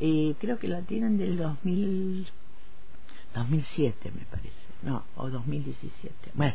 y 0.00 0.34
creo 0.34 0.58
que 0.58 0.66
la 0.66 0.80
tienen 0.80 1.18
del 1.18 1.36
2000, 1.36 2.26
2007 3.34 4.10
me 4.12 4.24
parece, 4.24 4.50
no, 4.82 5.04
o 5.16 5.28
2017. 5.28 6.14
Bueno, 6.34 6.54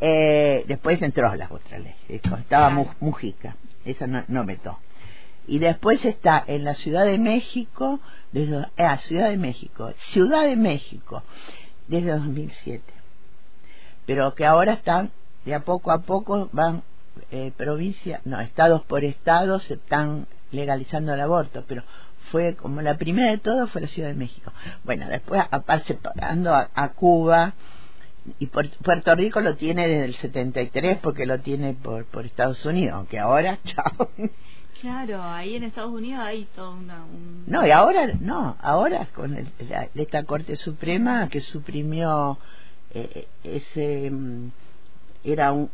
eh, 0.00 0.64
después 0.66 1.00
entró 1.00 1.34
la 1.36 1.48
otra 1.50 1.78
ley, 1.78 1.94
estaba 2.08 2.70
Mujica, 3.00 3.56
esa 3.84 4.06
no, 4.06 4.24
no 4.28 4.44
vetó. 4.44 4.78
Y 5.46 5.58
después 5.58 6.04
está 6.04 6.42
en 6.46 6.64
la 6.64 6.74
Ciudad 6.74 7.04
de 7.04 7.18
México, 7.18 8.00
desde, 8.32 8.66
eh, 8.76 8.96
Ciudad 9.06 9.28
de 9.28 9.36
México, 9.36 9.92
Ciudad 10.08 10.44
de 10.44 10.56
México, 10.56 11.22
desde 11.86 12.10
2007. 12.10 12.82
Pero 14.06 14.34
que 14.34 14.46
ahora 14.46 14.72
están, 14.72 15.12
de 15.44 15.54
a 15.54 15.60
poco 15.60 15.92
a 15.92 16.02
poco 16.02 16.48
van 16.52 16.82
eh, 17.30 17.52
provincia, 17.56 18.20
no, 18.24 18.40
estados 18.40 18.82
por 18.82 19.04
estados 19.04 19.64
se 19.64 19.74
están 19.74 20.26
legalizando 20.50 21.14
el 21.14 21.20
aborto, 21.20 21.64
pero 21.68 21.82
fue 22.34 22.56
como 22.56 22.82
la 22.82 22.96
primera 22.96 23.30
de 23.30 23.38
todo 23.38 23.68
fue 23.68 23.82
la 23.82 23.86
Ciudad 23.86 24.08
de 24.08 24.16
México. 24.16 24.52
Bueno, 24.82 25.08
después 25.08 25.40
aparte 25.52 25.94
separando 25.94 26.52
a, 26.52 26.88
Cuba 26.88 27.54
y 28.40 28.46
Puerto 28.46 29.14
Rico 29.14 29.40
lo 29.40 29.54
tiene 29.54 29.86
desde 29.86 30.06
el 30.06 30.16
73 30.16 30.98
porque 31.00 31.26
lo 31.26 31.38
tiene 31.38 31.74
por, 31.74 32.06
por 32.06 32.26
Estados 32.26 32.64
Unidos, 32.66 32.96
aunque 32.96 33.20
ahora, 33.20 33.60
chao. 33.64 34.10
Claro, 34.80 35.22
ahí 35.22 35.54
en 35.54 35.62
Estados 35.62 35.92
Unidos 35.92 36.24
hay 36.24 36.48
todo 36.56 36.74
una... 36.74 37.04
No, 37.46 37.64
y 37.64 37.70
ahora, 37.70 38.08
no, 38.18 38.56
ahora 38.60 39.06
con 39.14 39.38
esta 39.94 40.24
Corte 40.24 40.56
Suprema 40.56 41.28
que 41.28 41.40
suprimió 41.40 42.36
eh, 42.90 43.28
ese... 43.44 44.10
Era 45.24 45.52
un, 45.52 45.70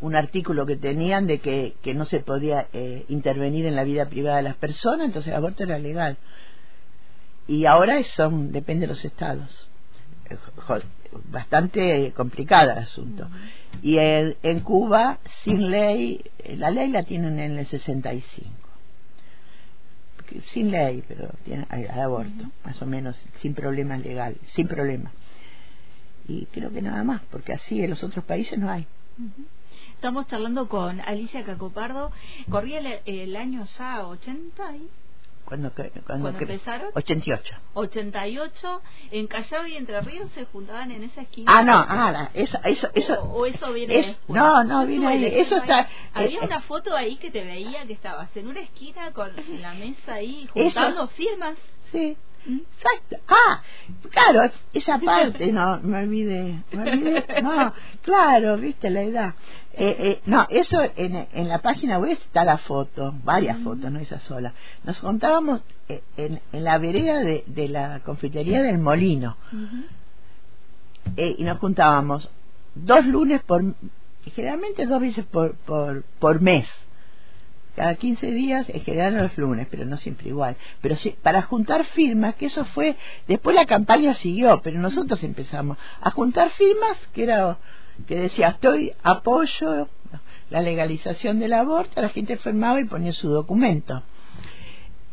un, 0.00 0.16
artículo 0.16 0.66
que 0.66 0.76
tenían 0.76 1.26
de 1.26 1.40
que, 1.40 1.74
que 1.82 1.94
no 1.94 2.04
se 2.04 2.20
podía 2.20 2.68
eh, 2.72 3.04
intervenir 3.08 3.66
en 3.66 3.74
la 3.74 3.82
vida 3.82 4.06
privada 4.06 4.36
de 4.36 4.44
las 4.44 4.54
personas, 4.54 5.06
entonces 5.06 5.32
el 5.32 5.36
aborto 5.36 5.64
era 5.64 5.78
legal. 5.78 6.16
Y 7.48 7.66
ahora 7.66 8.02
son, 8.16 8.52
depende 8.52 8.86
de 8.86 8.92
los 8.92 9.04
estados. 9.04 9.68
Bastante 11.30 12.12
complicado 12.12 12.70
el 12.70 12.78
asunto. 12.78 13.28
Y 13.82 13.98
en 13.98 14.60
Cuba, 14.60 15.18
sin 15.42 15.70
ley, 15.70 16.24
la 16.56 16.70
ley 16.70 16.88
la 16.88 17.02
tienen 17.02 17.38
en 17.40 17.58
el 17.58 17.66
65. 17.66 18.48
Sin 20.52 20.70
ley, 20.70 21.04
pero 21.06 21.30
tiene 21.44 21.66
al 21.68 22.00
aborto, 22.00 22.50
más 22.64 22.80
o 22.80 22.86
menos, 22.86 23.16
sin 23.42 23.54
problemas 23.54 24.00
legales, 24.00 24.38
sin 24.54 24.66
problemas 24.66 25.12
y 26.26 26.46
creo 26.46 26.72
que 26.72 26.82
nada 26.82 27.04
más, 27.04 27.22
porque 27.30 27.52
así 27.52 27.82
en 27.82 27.90
los 27.90 28.02
otros 28.02 28.24
países 28.24 28.58
no 28.58 28.70
hay. 28.70 28.86
Estamos 29.94 30.26
charlando 30.26 30.68
con 30.68 31.00
Alicia 31.00 31.44
Cacopardo. 31.44 32.10
Corría 32.50 33.00
el, 33.04 33.36
año 33.36 33.64
ya 33.78 34.06
80 34.06 34.76
y 34.76 34.88
cuando, 35.44 35.70
cuando, 36.06 36.30
empezaron. 36.30 36.90
88 36.94 37.54
88 37.74 38.82
en 39.10 39.26
Callao 39.26 39.66
y 39.66 39.76
Entre 39.76 40.00
Ríos 40.00 40.30
se 40.32 40.46
juntaban 40.46 40.90
en 40.90 41.02
esa 41.04 41.20
esquina. 41.20 41.52
Ah 41.54 41.62
no 41.62 41.74
ah 41.74 42.30
eso 42.32 42.58
eso 42.64 42.88
eso 42.94 43.22
o, 43.24 43.44
eso 43.44 43.72
viene 43.72 44.16
no 44.28 44.64
no 44.64 44.86
viene 44.86 45.06
ahí 45.06 45.24
eso 45.26 45.56
está 45.56 45.82
eh, 45.82 45.88
había 46.14 46.40
eh, 46.40 46.46
una 46.46 46.60
foto 46.62 46.96
ahí 46.96 47.16
que 47.16 47.30
te 47.30 47.44
veía 47.44 47.86
que 47.86 47.92
estabas 47.92 48.34
en 48.36 48.48
una 48.48 48.60
esquina 48.60 49.12
con 49.12 49.32
la 49.60 49.74
mesa 49.74 50.14
ahí 50.14 50.48
juntando 50.52 51.08
firmas. 51.08 51.56
Sí 51.92 52.16
Exacto. 52.46 53.16
Ah, 53.28 53.62
claro, 54.10 54.52
esa 54.72 54.98
parte, 54.98 55.50
no, 55.52 55.80
me 55.82 56.02
olvidé. 56.02 56.62
Me 56.72 56.90
olvidé. 56.92 57.24
No, 57.42 57.72
claro, 58.02 58.56
viste 58.58 58.90
la 58.90 59.02
edad. 59.02 59.34
Eh, 59.72 59.96
eh, 59.98 60.20
no, 60.26 60.46
eso 60.50 60.80
en, 60.96 61.26
en 61.32 61.48
la 61.48 61.58
página 61.60 61.98
web 61.98 62.12
está 62.12 62.44
la 62.44 62.58
foto, 62.58 63.14
varias 63.24 63.58
fotos, 63.58 63.90
no 63.90 63.98
esa 63.98 64.20
sola. 64.20 64.52
Nos 64.84 64.98
contábamos 64.98 65.62
eh, 65.88 66.02
en, 66.16 66.40
en 66.52 66.64
la 66.64 66.78
vereda 66.78 67.20
de, 67.20 67.44
de 67.46 67.68
la 67.68 68.00
confitería 68.00 68.62
del 68.62 68.78
Molino. 68.78 69.36
Eh, 71.16 71.36
y 71.38 71.44
nos 71.44 71.58
juntábamos 71.58 72.28
dos 72.74 73.04
lunes 73.06 73.42
por 73.42 73.62
generalmente 74.34 74.86
dos 74.86 75.00
veces 75.00 75.24
por, 75.26 75.54
por, 75.54 76.02
por 76.18 76.40
mes 76.40 76.66
cada 77.74 77.94
15 77.94 78.30
días 78.30 78.68
en 78.68 78.80
general 78.82 79.16
los 79.16 79.36
lunes, 79.36 79.66
pero 79.70 79.84
no 79.84 79.96
siempre 79.96 80.28
igual. 80.28 80.56
Pero 80.80 80.96
sí, 80.96 81.16
para 81.22 81.42
juntar 81.42 81.84
firmas, 81.84 82.34
que 82.36 82.46
eso 82.46 82.64
fue, 82.66 82.96
después 83.26 83.56
la 83.56 83.66
campaña 83.66 84.14
siguió, 84.14 84.60
pero 84.62 84.78
nosotros 84.78 85.22
empezamos 85.22 85.76
a 86.00 86.10
juntar 86.10 86.50
firmas 86.50 86.96
que 87.12 87.24
era, 87.24 87.58
que 88.06 88.16
decía, 88.16 88.48
estoy, 88.48 88.92
apoyo 89.02 89.88
la 90.50 90.60
legalización 90.60 91.38
del 91.38 91.52
aborto, 91.52 92.00
la 92.00 92.08
gente 92.08 92.36
firmaba 92.36 92.80
y 92.80 92.84
ponía 92.84 93.12
su 93.12 93.28
documento. 93.28 94.02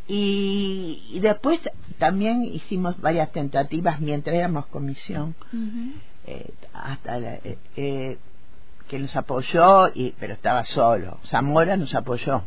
Y, 0.08 1.20
después 1.22 1.60
también 1.98 2.44
hicimos 2.44 3.00
varias 3.00 3.32
tentativas 3.32 4.02
mientras 4.02 4.36
éramos 4.36 4.66
comisión, 4.66 5.36
eh, 6.28 6.50
hasta 6.74 7.18
eh, 7.18 7.58
eh, 7.78 8.18
que 8.92 9.00
nos 9.00 9.16
apoyó, 9.16 9.88
y, 9.96 10.14
pero 10.20 10.34
estaba 10.34 10.66
solo. 10.66 11.18
Zamora 11.26 11.78
nos 11.78 11.96
apoyó 11.96 12.44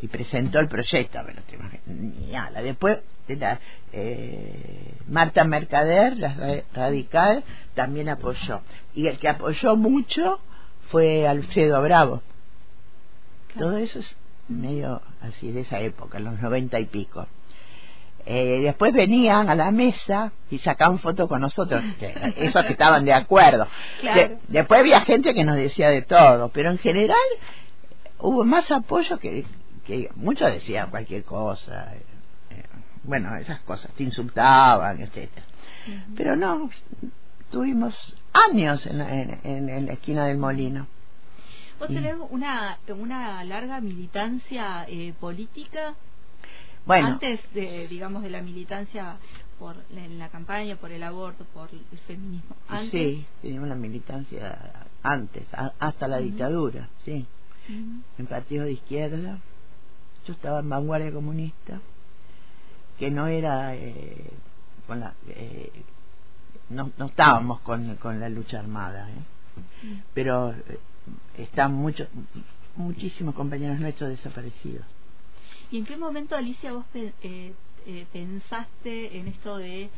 y 0.00 0.08
presentó 0.08 0.58
el 0.58 0.66
proyecto, 0.66 1.20
pero 1.24 1.40
te 1.42 2.62
Después 2.62 2.98
la, 3.28 3.60
eh, 3.92 4.94
Marta 5.06 5.44
Mercader, 5.44 6.16
la 6.16 6.64
radical, 6.74 7.44
también 7.74 8.08
apoyó. 8.08 8.62
Y 8.96 9.06
el 9.06 9.20
que 9.20 9.28
apoyó 9.28 9.76
mucho 9.76 10.40
fue 10.88 11.28
Alfredo 11.28 11.80
Bravo. 11.82 12.20
Todo 13.56 13.76
eso 13.76 14.00
es 14.00 14.16
medio 14.48 15.00
así 15.20 15.52
de 15.52 15.60
esa 15.60 15.78
época, 15.78 16.18
los 16.18 16.40
noventa 16.40 16.80
y 16.80 16.86
pico. 16.86 17.28
Eh, 18.26 18.60
después 18.62 18.92
venían 18.92 19.48
a 19.48 19.54
la 19.54 19.70
mesa 19.70 20.32
y 20.50 20.58
sacaban 20.58 20.98
fotos 20.98 21.28
con 21.28 21.40
nosotros, 21.40 21.82
que, 21.98 22.14
esos 22.36 22.64
que 22.64 22.72
estaban 22.72 23.04
de 23.04 23.12
acuerdo. 23.12 23.66
después 24.48 24.80
había 24.80 25.00
gente 25.00 25.34
que 25.34 25.44
nos 25.44 25.56
decía 25.56 25.90
de 25.90 26.02
todo, 26.02 26.50
pero 26.50 26.70
en 26.70 26.78
general 26.78 27.16
hubo 28.18 28.44
más 28.44 28.70
apoyo 28.70 29.18
que, 29.18 29.44
que 29.86 30.10
muchos 30.16 30.52
decían 30.52 30.90
cualquier 30.90 31.24
cosa. 31.24 31.94
Eh, 31.94 32.02
eh, 32.50 32.64
bueno, 33.04 33.34
esas 33.36 33.60
cosas, 33.60 33.92
te 33.94 34.02
insultaban, 34.02 35.00
etcétera. 35.00 35.46
Pero 36.14 36.36
no, 36.36 36.68
tuvimos 37.50 37.94
años 38.32 38.84
en 38.86 38.98
la, 38.98 39.12
en, 39.12 39.86
la 39.86 39.92
esquina 39.92 40.26
del 40.26 40.36
molino. 40.36 40.86
¿Vos 41.78 41.88
tenés 41.88 42.16
una, 42.28 42.78
una 42.88 43.42
larga 43.44 43.80
militancia 43.80 44.86
política 45.18 45.94
antes 46.86 47.40
de, 47.52 47.88
digamos, 47.88 48.22
de 48.22 48.30
la 48.30 48.42
militancia 48.42 49.16
por 49.58 49.76
en 49.90 50.18
la 50.18 50.28
campaña 50.30 50.76
por 50.76 50.90
el 50.90 51.02
aborto, 51.02 51.44
por 51.52 51.68
el 51.70 51.98
feminismo. 52.06 52.56
¿Antes? 52.68 52.90
Sí, 52.90 53.26
teníamos 53.42 53.68
la 53.68 53.74
militancia 53.74 54.86
antes, 55.02 55.44
hasta 55.78 56.08
la 56.08 56.18
dictadura, 56.18 56.88
sí. 57.04 57.26
En 57.68 58.26
partido 58.26 58.64
de 58.64 58.72
izquierda, 58.72 59.38
yo 60.26 60.32
estaba 60.32 60.60
en 60.60 60.68
vanguardia 60.68 61.12
comunista, 61.12 61.80
que 62.98 63.10
no 63.10 63.28
era 63.28 63.76
eh, 63.76 64.30
con 64.86 65.00
la, 65.00 65.14
eh, 65.28 65.70
no, 66.70 66.90
no 66.98 67.06
estábamos 67.06 67.60
con, 67.60 67.94
con 67.96 68.18
la 68.18 68.28
lucha 68.28 68.58
armada, 68.58 69.08
¿eh? 69.10 70.02
pero 70.14 70.54
están 71.36 71.74
muchos 71.74 72.08
muchísimos 72.76 73.34
compañeros 73.34 73.78
nuestros 73.78 74.10
desaparecidos. 74.10 74.84
¿Y 75.70 75.78
en 75.78 75.84
qué 75.84 75.96
momento, 75.96 76.34
Alicia, 76.34 76.72
vos 76.72 76.84
eh, 76.94 77.12
eh, 77.86 78.06
pensaste 78.12 79.16
en 79.18 79.28
esto 79.28 79.56
de, 79.56 79.88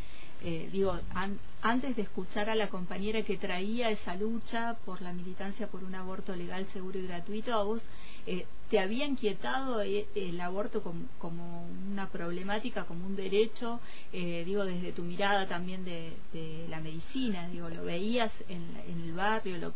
eh, 0.43 0.69
digo, 0.71 0.99
antes 1.63 1.97
de 1.97 2.03
escuchar 2.03 2.51
a 2.51 2.55
la 2.55 2.69
compañera 2.69 3.23
que 3.23 3.39
traía 3.39 3.89
esa 3.89 4.15
lucha 4.17 4.77
por 4.85 5.01
la 5.01 5.15
militancia 5.15 5.69
por 5.69 5.83
un 5.83 5.95
aborto 5.95 6.37
legal, 6.37 6.67
seguro 6.75 6.99
y 6.99 7.07
gratuito, 7.07 7.55
a 7.55 7.63
vos 7.63 7.81
te 8.71 8.79
había 8.79 9.05
inquietado 9.07 9.81
el 9.81 10.41
aborto 10.41 10.83
como, 11.19 11.67
una 11.91 12.09
problemática, 12.09 12.85
como 12.85 13.07
un 13.07 13.17
derecho, 13.17 13.81
digo, 14.13 14.65
desde 14.65 14.93
tu 14.93 15.03
mirada 15.03 15.49
también 15.49 15.85
de, 15.85 16.67
la 16.69 16.81
medicina, 16.81 17.49
digo, 17.49 17.69
lo 17.71 17.85
veías 17.85 18.31
en, 18.49 18.63
en 18.87 19.01
el 19.01 19.13
barrio, 19.15 19.59
lo, 19.59 19.73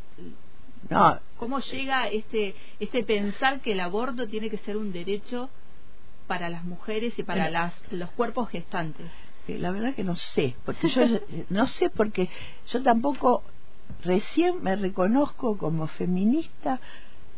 no. 0.91 1.19
¿Cómo 1.39 1.59
llega 1.61 2.09
este, 2.09 2.55
este 2.79 3.03
pensar 3.03 3.61
que 3.61 3.73
el 3.73 3.81
aborto 3.81 4.29
tiene 4.29 4.51
que 4.51 4.59
ser 4.59 4.77
un 4.77 4.93
derecho 4.93 5.51
para 6.27 6.49
las 6.49 6.65
mujeres 6.65 7.19
y 7.19 7.23
para 7.23 7.51
las, 7.51 7.75
los 7.91 8.11
cuerpos 8.11 8.49
gestantes? 8.49 9.07
La 9.49 9.71
verdad 9.71 9.95
que 9.95 10.05
no 10.05 10.17
sé, 10.17 10.57
porque 10.65 10.89
yo 10.89 11.03
no 11.51 11.67
sé 11.67 11.91
porque 11.91 12.29
yo 12.71 12.83
tampoco 12.83 13.45
recién 14.05 14.63
me 14.63 14.75
reconozco 14.75 15.57
como 15.57 15.87
feminista 15.87 16.81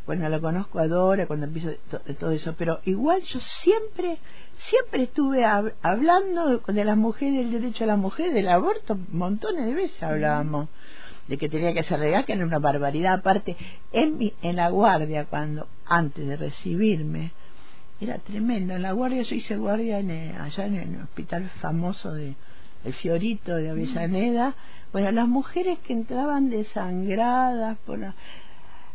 bueno, 0.08 0.26
lo 0.30 0.40
conozco 0.40 0.78
a 0.78 0.88
Dora 0.88 1.26
cuando 1.26 1.44
empiezo 1.44 1.70
todo 2.18 2.30
eso, 2.30 2.54
pero 2.56 2.80
igual 2.86 3.20
yo 3.24 3.40
siempre, 3.40 4.16
siempre 4.56 5.02
estuve 5.02 5.44
hablando 5.44 6.60
de 6.66 6.84
las 6.86 6.96
mujeres, 6.96 7.40
del 7.40 7.60
derecho 7.60 7.84
a 7.84 7.88
la 7.88 7.96
mujer, 7.96 8.32
del 8.32 8.48
aborto, 8.48 8.96
montones 9.12 9.66
de 9.66 9.74
veces 9.74 10.02
hablábamos 10.02 10.70
de 11.26 11.36
que 11.36 11.50
tenía 11.50 11.74
que 11.74 11.82
ser 11.82 11.98
legal, 12.00 12.24
que 12.24 12.32
era 12.32 12.46
una 12.46 12.58
barbaridad. 12.58 13.18
Aparte, 13.18 13.54
en, 13.92 14.16
mi, 14.16 14.32
en 14.40 14.56
la 14.56 14.70
guardia, 14.70 15.26
cuando 15.26 15.68
antes 15.84 16.26
de 16.26 16.38
recibirme, 16.38 17.32
era 18.00 18.18
tremendo. 18.18 18.74
En 18.74 18.82
la 18.82 18.92
guardia, 18.92 19.22
yo 19.22 19.34
hice 19.34 19.56
guardia 19.56 19.98
en, 19.98 20.10
eh, 20.10 20.34
allá 20.38 20.66
en 20.66 20.74
el 20.74 21.02
hospital 21.02 21.50
famoso 21.60 22.12
de 22.12 22.34
el 22.84 22.94
Fiorito 22.94 23.56
de 23.56 23.70
Avellaneda. 23.70 24.54
Bueno, 24.92 25.10
las 25.10 25.28
mujeres 25.28 25.78
que 25.80 25.92
entraban 25.92 26.48
desangradas 26.48 27.76
por 27.78 27.98
la, 27.98 28.14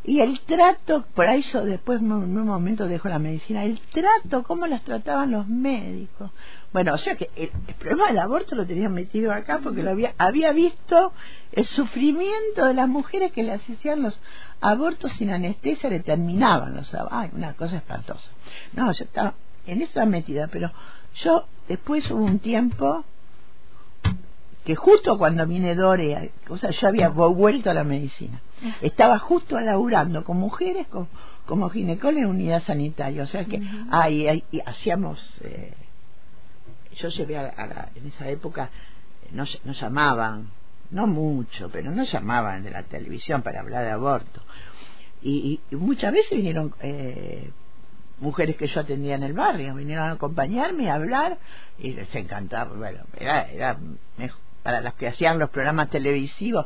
y 0.05 0.19
el 0.19 0.41
trato, 0.41 1.05
por 1.15 1.25
eso 1.25 1.63
después 1.63 2.01
en 2.01 2.11
un 2.11 2.45
momento 2.45 2.87
dejó 2.87 3.07
la 3.07 3.19
medicina, 3.19 3.63
el 3.63 3.79
trato, 3.79 4.43
cómo 4.43 4.67
las 4.67 4.83
trataban 4.83 5.31
los 5.31 5.47
médicos. 5.47 6.29
Bueno, 6.73 6.93
o 6.93 6.97
sea 6.97 7.15
que 7.15 7.29
el, 7.37 7.49
problema 7.79 8.07
del 8.07 8.19
aborto 8.19 8.55
lo 8.55 8.65
tenían 8.65 8.93
metido 8.93 9.31
acá 9.31 9.59
porque 9.63 9.81
lo 9.81 9.91
había, 9.91 10.13
había 10.17 10.51
visto 10.51 11.13
el 11.53 11.65
sufrimiento 11.65 12.65
de 12.65 12.73
las 12.73 12.89
mujeres 12.89 13.31
que 13.31 13.43
le 13.43 13.53
hacían 13.53 14.01
los 14.01 14.19
abortos 14.63 15.11
sin 15.17 15.29
anestesia, 15.29 15.89
le 15.89 15.99
terminaban 15.99 16.75
los 16.75 16.89
Ay, 17.11 17.29
una 17.33 17.53
cosa 17.53 17.77
espantosa. 17.77 18.29
No, 18.73 18.91
yo 18.91 19.03
estaba 19.03 19.33
en 19.67 19.81
esa 19.81 20.05
metida, 20.05 20.47
pero 20.47 20.71
yo 21.23 21.45
después 21.67 22.09
hubo 22.09 22.23
un 22.23 22.39
tiempo 22.39 23.03
que 24.63 24.75
justo 24.75 25.17
cuando 25.17 25.45
vine 25.45 25.75
Dore, 25.75 26.31
o 26.47 26.57
sea, 26.57 26.69
yo 26.69 26.87
había 26.87 27.09
vuelto 27.09 27.69
a 27.69 27.73
la 27.73 27.83
medicina. 27.83 28.39
Estaba 28.81 29.19
justo 29.19 29.59
laburando 29.59 30.23
con 30.23 30.37
mujeres, 30.37 30.87
con, 30.87 31.09
como 31.45 31.69
ginecóloga 31.69 32.21
en 32.21 32.29
unidad 32.29 32.63
sanitaria. 32.63 33.23
O 33.23 33.27
sea 33.27 33.43
que 33.43 33.61
ahí, 33.91 34.43
hacíamos. 34.65 35.19
Eh, 35.41 35.73
yo 36.95 37.09
llevé 37.09 37.37
a, 37.37 37.89
en 37.95 38.07
esa 38.07 38.29
época, 38.29 38.69
nos, 39.31 39.59
nos 39.65 39.79
llamaban, 39.81 40.49
no 40.91 41.07
mucho, 41.07 41.69
pero 41.71 41.91
nos 41.91 42.11
llamaban 42.11 42.63
de 42.63 42.71
la 42.71 42.83
televisión 42.83 43.41
para 43.41 43.61
hablar 43.61 43.85
de 43.85 43.91
aborto. 43.91 44.41
Y, 45.21 45.61
muchas 45.71 46.11
veces 46.11 46.31
vinieron 46.37 46.73
eh, 46.81 47.49
mujeres 48.19 48.57
que 48.57 48.67
yo 48.67 48.81
atendía 48.81 49.15
en 49.15 49.23
el 49.23 49.33
barrio, 49.33 49.73
vinieron 49.75 50.05
a 50.05 50.11
acompañarme, 50.11 50.89
a 50.89 50.95
hablar, 50.95 51.37
y 51.79 51.93
les 51.93 52.13
encantaba. 52.13 52.75
Bueno, 52.75 53.03
era, 53.17 53.49
era 53.49 53.77
mejor 54.17 54.43
para 54.63 54.79
las 54.81 54.93
que 54.95 55.07
hacían 55.07 55.37
los 55.37 55.49
programas 55.49 55.89
televisivos. 55.89 56.65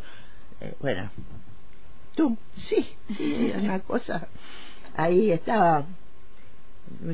Eh, 0.61 0.75
bueno, 0.79 1.09
tú, 2.15 2.37
sí, 2.55 2.95
sí, 3.17 3.51
una 3.55 3.79
cosa. 3.79 4.27
Ahí 4.95 5.31
estaba, 5.31 5.85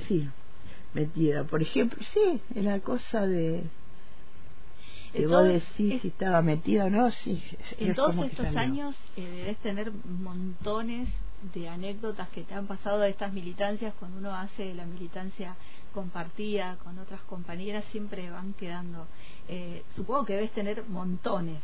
sí, 0.08 0.30
metida. 0.94 1.46
Por 1.46 1.62
ejemplo, 1.62 2.00
sí, 2.14 2.42
la 2.56 2.80
cosa 2.80 3.26
de. 3.26 3.64
De 5.14 5.28
vos 5.28 5.44
decís 5.44 6.02
si 6.02 6.08
estaba 6.08 6.42
metida 6.42 6.86
o 6.86 6.90
no, 6.90 7.12
sí. 7.12 7.42
En 7.78 7.96
todos 7.96 8.16
estos 8.26 8.56
años 8.56 8.96
eh, 9.16 9.22
debes 9.22 9.58
tener 9.58 9.92
montones 9.92 11.10
de 11.54 11.68
anécdotas 11.68 12.30
que 12.30 12.44
te 12.44 12.54
han 12.54 12.68
pasado 12.68 13.00
de 13.00 13.10
estas 13.10 13.34
militancias 13.34 13.94
cuando 14.00 14.18
uno 14.18 14.36
hace 14.36 14.74
la 14.74 14.86
militancia 14.86 15.56
compartida 15.94 16.78
con 16.84 16.98
otras 16.98 17.22
compañeras 17.22 17.84
siempre 17.92 18.30
van 18.30 18.54
quedando 18.54 19.08
eh, 19.50 19.84
supongo 19.96 20.26
que 20.26 20.34
debes 20.34 20.52
tener 20.52 20.86
montones 20.88 21.62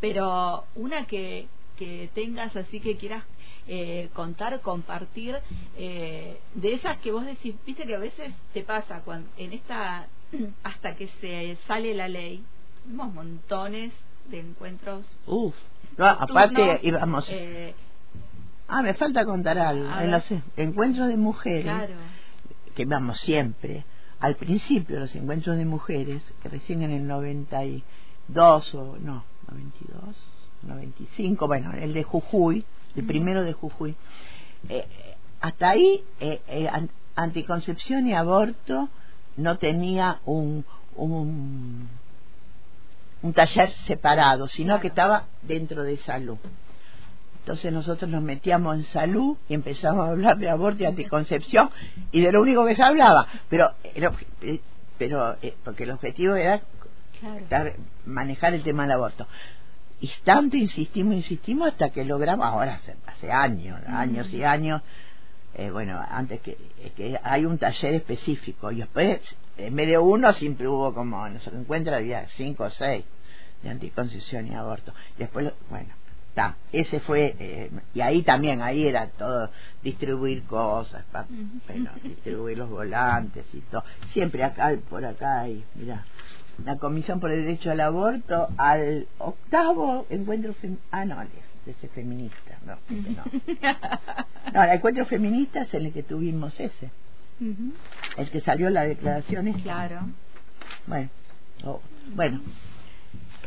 pero 0.00 0.66
una 0.74 1.06
que 1.06 1.48
que 1.76 2.10
tengas 2.14 2.54
así 2.56 2.80
que 2.80 2.96
quieras 2.96 3.24
eh, 3.68 4.10
contar, 4.12 4.60
compartir, 4.60 5.36
eh, 5.76 6.38
de 6.54 6.74
esas 6.74 6.98
que 6.98 7.10
vos 7.10 7.26
decís, 7.26 7.54
viste 7.66 7.84
que 7.84 7.96
a 7.96 7.98
veces 7.98 8.32
te 8.54 8.62
pasa 8.62 9.02
cuando, 9.04 9.28
en 9.36 9.52
esta 9.52 10.06
hasta 10.62 10.94
que 10.94 11.08
se 11.20 11.56
sale 11.66 11.92
la 11.94 12.08
ley, 12.08 12.44
tuvimos 12.86 13.12
montones 13.12 13.92
de 14.30 14.40
encuentros. 14.40 15.04
Uf, 15.26 15.54
no, 15.96 16.06
aparte 16.06 16.80
íbamos... 16.82 17.28
Eh, 17.30 17.74
ah, 18.68 18.82
me 18.82 18.94
falta 18.94 19.24
contar 19.24 19.58
algo. 19.58 19.88
En 20.00 20.10
los 20.10 20.24
encuentros 20.56 21.08
de 21.08 21.16
mujeres, 21.16 21.64
claro. 21.64 21.94
que 22.74 22.82
íbamos 22.82 23.20
siempre, 23.20 23.84
al 24.20 24.36
principio 24.36 25.00
los 25.00 25.14
encuentros 25.14 25.56
de 25.56 25.64
mujeres, 25.64 26.22
que 26.42 26.48
recién 26.48 26.82
en 26.82 26.92
el 26.92 27.06
92 27.06 28.74
o 28.74 28.96
no, 28.98 29.24
92, 29.50 30.16
95, 30.62 31.46
bueno, 31.46 31.72
el 31.72 31.92
de 31.92 32.02
Jujuy, 32.02 32.64
el 32.94 33.04
primero 33.04 33.42
de 33.42 33.52
Jujuy, 33.52 33.94
eh, 34.68 34.86
hasta 35.40 35.70
ahí 35.70 36.02
eh, 36.20 36.40
eh, 36.48 36.70
anticoncepción 37.14 38.06
y 38.06 38.14
aborto 38.14 38.88
no 39.36 39.58
tenía 39.58 40.20
un, 40.24 40.64
un, 40.96 41.88
un 43.26 43.32
taller 43.32 43.72
separado, 43.86 44.46
sino 44.48 44.80
que 44.80 44.88
estaba 44.88 45.24
dentro 45.42 45.82
de 45.82 45.96
salud. 45.98 46.38
Entonces 47.40 47.72
nosotros 47.72 48.10
nos 48.10 48.22
metíamos 48.22 48.76
en 48.76 48.84
salud 48.84 49.36
y 49.48 49.54
empezamos 49.54 50.06
a 50.06 50.10
hablar 50.10 50.36
de 50.38 50.50
aborto 50.50 50.82
y 50.82 50.86
anticoncepción 50.86 51.70
y 52.10 52.20
de 52.20 52.32
lo 52.32 52.42
único 52.42 52.66
que 52.66 52.74
se 52.74 52.82
hablaba, 52.82 53.28
pero 53.48 53.72
pero 54.98 55.36
porque 55.64 55.84
el 55.84 55.90
objetivo 55.92 56.34
era 56.34 56.60
manejar 58.04 58.54
el 58.54 58.62
tema 58.62 58.82
del 58.82 58.92
aborto. 58.92 59.26
Y 60.00 60.10
tanto 60.24 60.56
insistimos, 60.56 61.14
insistimos 61.14 61.68
hasta 61.68 61.90
que 61.90 62.04
logramos, 62.04 62.46
ahora 62.46 62.80
hace, 63.06 63.30
años, 63.30 63.80
años 63.86 64.32
y 64.32 64.42
años, 64.42 64.82
eh, 65.54 65.70
bueno, 65.70 66.04
antes 66.10 66.40
que, 66.40 66.58
que 66.96 67.18
hay 67.22 67.44
un 67.46 67.58
taller 67.58 67.94
específico 67.94 68.72
y 68.72 68.78
después, 68.78 69.20
en 69.56 69.74
vez 69.74 69.88
de 69.88 69.98
uno, 69.98 70.32
siempre 70.34 70.68
hubo 70.68 70.92
como, 70.92 71.26
se 71.38 71.50
encuentra, 71.50 71.96
había 71.96 72.28
cinco 72.30 72.64
o 72.64 72.70
seis 72.70 73.04
de 73.62 73.70
anticoncepción 73.70 74.48
y 74.48 74.54
aborto. 74.54 74.92
Después, 75.18 75.52
bueno, 75.70 75.90
está, 76.28 76.56
ese 76.72 77.00
fue, 77.00 77.34
eh, 77.38 77.70
y 77.94 78.00
ahí 78.00 78.22
también, 78.22 78.62
ahí 78.62 78.86
era 78.86 79.08
todo, 79.08 79.50
distribuir 79.82 80.44
cosas, 80.44 81.04
bueno, 81.66 81.90
distribuir 82.02 82.58
los 82.58 82.68
volantes 82.68 83.46
y 83.52 83.60
todo, 83.60 83.84
siempre 84.12 84.44
acá, 84.44 84.74
por 84.88 85.04
acá, 85.04 85.48
y 85.48 85.64
mira 85.74 86.04
la 86.64 86.76
Comisión 86.76 87.20
por 87.20 87.30
el 87.30 87.44
Derecho 87.44 87.70
al 87.70 87.80
Aborto 87.80 88.48
al 88.56 89.06
octavo 89.18 90.06
encuentro 90.08 90.54
ah 90.90 91.04
no 91.04 91.22
ese 91.66 91.88
feminista 91.88 92.58
no, 92.64 92.76
no. 92.88 93.24
no 94.54 94.62
el 94.62 94.70
encuentro 94.70 95.04
feminista 95.06 95.62
es 95.62 95.74
el 95.74 95.92
que 95.92 96.02
tuvimos 96.02 96.58
ese. 96.60 96.90
El 98.16 98.30
que 98.30 98.40
salió 98.40 98.70
la 98.70 98.84
declaración 98.84 99.52
claro. 99.54 100.08
Bueno 100.86 101.10
bueno 102.14 102.40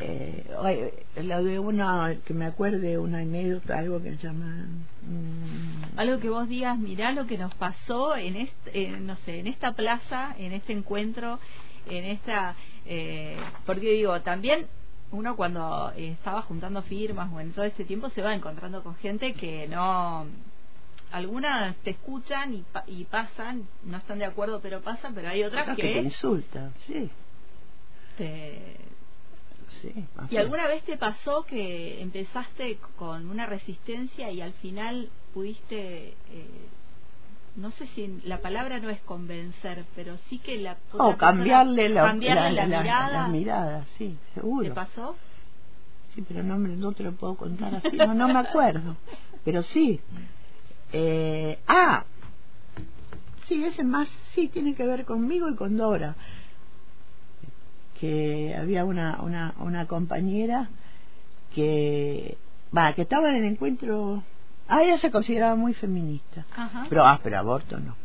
eh, 0.01 1.05
lo 1.21 1.43
de 1.43 1.59
una 1.59 2.15
que 2.25 2.33
me 2.33 2.45
acuerde 2.45 2.97
una 2.97 3.19
anécdota 3.19 3.77
algo 3.77 4.01
que 4.01 4.15
llaman 4.17 4.85
mm. 5.03 5.99
algo 5.99 6.19
que 6.19 6.29
vos 6.29 6.47
digas 6.47 6.77
mirá 6.77 7.11
lo 7.11 7.27
que 7.27 7.37
nos 7.37 7.53
pasó 7.55 8.15
en 8.15 8.35
este 8.35 8.91
no 8.99 9.15
sé 9.17 9.39
en 9.39 9.47
esta 9.47 9.73
plaza 9.73 10.35
en 10.37 10.53
este 10.53 10.73
encuentro 10.73 11.39
en 11.87 12.05
esta 12.05 12.55
eh, 12.85 13.37
porque 13.65 13.91
digo, 13.91 14.19
también 14.21 14.67
uno 15.11 15.35
cuando 15.35 15.91
estaba 15.95 16.41
juntando 16.43 16.81
firmas 16.83 17.31
o 17.33 17.39
en 17.39 17.51
todo 17.51 17.65
este 17.65 17.83
tiempo 17.83 18.09
se 18.09 18.21
va 18.21 18.33
encontrando 18.33 18.83
con 18.83 18.95
gente 18.95 19.33
que 19.33 19.67
no 19.67 20.27
algunas 21.11 21.75
te 21.77 21.91
escuchan 21.91 22.53
y, 22.53 22.63
y 22.87 23.05
pasan 23.05 23.67
no 23.83 23.97
están 23.97 24.19
de 24.19 24.25
acuerdo 24.25 24.59
pero 24.61 24.81
pasan 24.81 25.15
pero 25.15 25.29
hay 25.29 25.43
otras 25.43 25.75
que, 25.75 25.81
te 25.81 26.01
insultan 26.01 26.73
sí 26.85 27.09
Sí, 29.81 29.93
¿Y 30.29 30.37
alguna 30.37 30.67
vez 30.67 30.83
te 30.83 30.97
pasó 30.97 31.43
que 31.43 32.01
empezaste 32.01 32.77
con 32.97 33.29
una 33.29 33.45
resistencia 33.45 34.31
y 34.31 34.41
al 34.41 34.53
final 34.53 35.09
pudiste 35.33 36.09
eh, 36.09 36.69
no 37.55 37.71
sé 37.71 37.87
si 37.87 38.21
la 38.23 38.39
palabra 38.39 38.79
no 38.79 38.89
es 38.89 38.99
convencer, 39.01 39.85
pero 39.95 40.17
sí 40.29 40.39
que 40.39 40.57
la 40.57 40.77
o 40.93 41.17
cambiarle, 41.17 41.89
la, 41.89 42.03
cambiarle 42.03 42.51
la, 42.51 42.65
mirada. 42.65 43.21
La, 43.23 43.27
mirada, 43.27 43.85
sí, 43.97 44.17
seguro. 44.33 44.69
¿Te 44.69 44.73
pasó? 44.73 45.15
Sí, 46.15 46.23
pero 46.27 46.41
no, 46.41 46.57
no 46.57 46.91
te 46.93 47.03
lo 47.03 47.11
puedo 47.13 47.35
contar 47.35 47.75
así, 47.75 47.97
no, 47.97 48.13
no 48.13 48.27
me 48.27 48.39
acuerdo. 48.39 48.95
Pero 49.43 49.63
sí. 49.63 49.99
Eh, 50.91 51.59
ah, 51.67 52.03
sí, 53.47 53.63
ese 53.63 53.83
más, 53.83 54.07
sí, 54.33 54.47
tiene 54.47 54.73
que 54.73 54.85
ver 54.85 55.05
conmigo 55.05 55.49
y 55.49 55.55
con 55.55 55.77
Dora. 55.77 56.15
Que 57.99 58.55
había 58.57 58.85
una, 58.85 59.19
una, 59.21 59.53
una 59.59 59.85
compañera 59.85 60.69
que, 61.53 62.37
va, 62.75 62.93
que 62.93 63.01
estaba 63.01 63.29
en 63.29 63.35
el 63.37 63.45
encuentro 63.45 64.23
Ah, 64.69 64.83
ella 64.83 64.99
se 64.99 65.09
consideraba 65.09 65.55
muy 65.55 65.73
feminista. 65.73 66.45
Pero, 66.89 67.03
ah, 67.03 67.19
pero 67.23 67.39
aborto 67.39 67.79
no. 67.79 67.95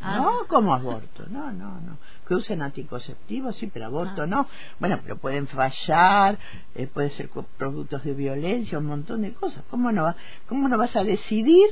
Ah. 0.00 0.16
No, 0.16 0.46
como 0.48 0.74
aborto, 0.74 1.26
no, 1.28 1.52
no, 1.52 1.78
no. 1.80 1.98
Que 2.26 2.34
usen 2.34 2.62
anticonceptivos, 2.62 3.54
sí, 3.56 3.70
pero 3.72 3.86
aborto 3.86 4.22
ah. 4.22 4.26
no. 4.26 4.48
Bueno, 4.80 4.98
pero 5.02 5.18
pueden 5.18 5.46
fallar, 5.46 6.38
eh, 6.74 6.86
puede 6.86 7.10
ser 7.10 7.28
productos 7.58 8.02
de 8.02 8.14
violencia, 8.14 8.78
un 8.78 8.86
montón 8.86 9.20
de 9.20 9.34
cosas. 9.34 9.62
¿Cómo 9.68 9.92
no, 9.92 10.04
va, 10.04 10.16
cómo 10.48 10.68
no 10.68 10.78
vas 10.78 10.96
a 10.96 11.04
decidir 11.04 11.68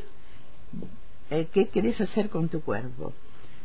eh, 1.31 1.49
qué 1.51 1.71
querés 1.71 1.99
hacer 1.99 2.29
con 2.29 2.51
tu 2.51 2.61
cuerpo? 2.61 3.15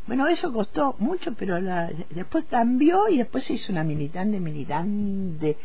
Bueno, 0.08 0.28
eso 0.28 0.54
costó 0.54 0.96
mucho, 1.00 1.34
pero 1.34 1.60
la, 1.60 1.92
después 2.10 2.46
cambió 2.50 3.10
y 3.10 3.18
después 3.18 3.44
se 3.44 3.54
hizo 3.54 3.72
una 3.72 3.84
militante, 3.84 4.40
militante 4.40 5.58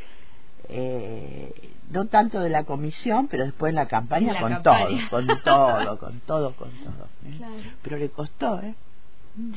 eh, 0.68 1.52
no 1.90 2.06
tanto 2.06 2.40
de 2.40 2.48
la 2.48 2.64
comisión, 2.64 3.28
pero 3.28 3.44
después 3.44 3.70
en 3.70 3.76
la 3.76 3.86
campaña 3.86 4.40
con 4.40 4.62
todo, 4.62 4.88
con 5.10 5.26
todo, 5.42 5.98
con 5.98 6.20
todo, 6.20 6.52
con 6.54 6.70
todo. 6.70 7.08
¿eh? 7.26 7.72
Pero 7.82 7.98
le 7.98 8.08
costó, 8.08 8.60
¿eh? 8.60 8.74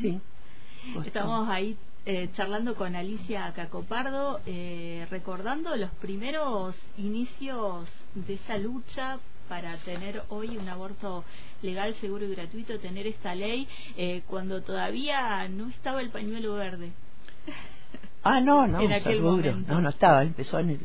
Sí. 0.01 0.19
Estamos 1.05 1.47
ahí 1.47 1.77
eh, 2.05 2.29
charlando 2.35 2.75
con 2.75 2.95
Alicia 2.95 3.51
Cacopardo, 3.55 4.39
eh, 4.45 5.07
recordando 5.09 5.75
los 5.75 5.89
primeros 5.91 6.75
inicios 6.97 7.89
de 8.13 8.35
esa 8.35 8.57
lucha 8.57 9.19
para 9.49 9.77
tener 9.77 10.23
hoy 10.29 10.57
un 10.57 10.69
aborto 10.69 11.23
legal, 11.61 11.95
seguro 12.01 12.25
y 12.25 12.35
gratuito, 12.35 12.79
tener 12.79 13.07
esta 13.07 13.33
ley, 13.33 13.67
eh, 13.97 14.21
cuando 14.27 14.61
todavía 14.61 15.47
no 15.47 15.69
estaba 15.69 16.01
el 16.01 16.09
pañuelo 16.09 16.53
verde. 16.55 16.91
Ah, 18.27 18.41
no, 18.41 18.65
no, 18.65 18.79
seguro. 19.01 19.55
No, 19.67 19.81
no 19.81 19.89
estaba. 19.89 20.23
Empezó 20.23 20.57
en 20.57 20.71
el, 20.71 20.79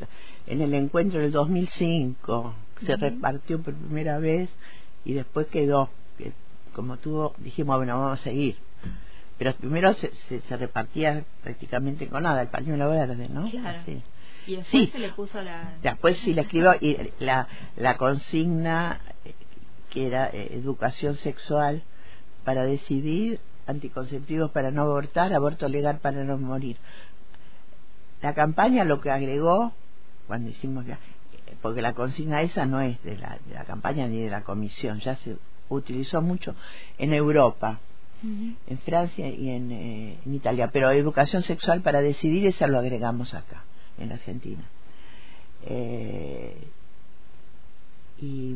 en 0.47 0.61
el 0.61 0.75
encuentro 0.75 1.21
del 1.21 1.33
2005. 1.33 2.55
Se 2.85 2.97
repartió 2.97 3.63
por 3.63 3.73
primera 3.73 4.19
vez 4.19 4.51
y 5.07 5.15
después 5.15 5.47
quedó. 5.47 5.89
Que, 6.19 6.35
como 6.75 6.99
tuvo, 6.99 7.33
dijimos, 7.39 7.79
bueno, 7.79 7.99
vamos 7.99 8.21
a 8.21 8.23
seguir. 8.25 8.59
Pero 9.41 9.55
primero 9.55 9.95
se, 9.95 10.13
se, 10.43 10.57
repartía 10.59 11.25
prácticamente 11.43 12.07
con 12.09 12.25
nada, 12.25 12.43
el 12.43 12.49
pañuelo 12.49 12.91
verde, 12.91 13.27
¿no? 13.31 13.51
Claro. 13.51 13.79
Y 14.47 14.57
después 14.57 14.91
se 14.91 14.99
le 14.99 15.09
puso 15.13 15.41
la. 15.41 15.79
Después 15.83 16.19
sí 16.19 16.35
le 16.35 16.43
escribió 16.43 16.75
y 16.79 17.11
la, 17.21 17.49
la 17.77 17.97
consigna 17.97 19.01
eh, 19.25 19.33
que 19.89 20.07
era 20.09 20.27
eh, 20.27 20.51
educación 20.53 21.17
sexual 21.17 21.83
para 22.45 22.65
decidir, 22.65 23.41
anticonceptivos 23.67 24.51
para 24.51 24.71
no 24.73 24.83
abortar, 24.83 25.33
aborto 25.33 25.71
legal 25.71 26.01
para 26.01 26.23
no 26.23 26.37
morir. 26.37 26.77
La 28.21 28.35
campaña 28.35 28.85
lo 28.85 29.01
que 29.01 29.11
agregó, 29.11 29.73
cuando 30.27 30.51
hicimos, 30.51 30.85
porque 31.63 31.81
la 31.81 31.95
consigna 31.95 32.43
esa 32.43 32.67
no 32.67 32.83
es 32.83 33.03
de 33.05 33.17
la, 33.17 33.39
de 33.47 33.55
la 33.55 33.65
campaña 33.65 34.07
ni 34.07 34.21
de 34.21 34.29
la 34.29 34.43
comisión, 34.43 35.01
ya 35.01 35.17
se 35.17 35.39
utilizó 35.71 36.21
mucho 36.21 36.55
en 36.99 37.15
Europa, 37.15 37.81
en 38.23 38.79
Francia 38.85 39.29
y 39.29 39.49
en, 39.49 39.73
eh, 39.73 40.19
en, 40.25 40.35
Italia, 40.35 40.71
pero 40.73 40.91
educación 40.91 41.43
sexual 41.43 41.83
para 41.83 42.01
decidir 42.01 42.47
esa 42.47 42.67
lo 42.67 42.79
agregamos 42.79 43.35
acá, 43.35 43.65
en 43.99 44.13
Argentina. 44.13 44.65
Eh, 45.67 46.57
y. 48.21 48.55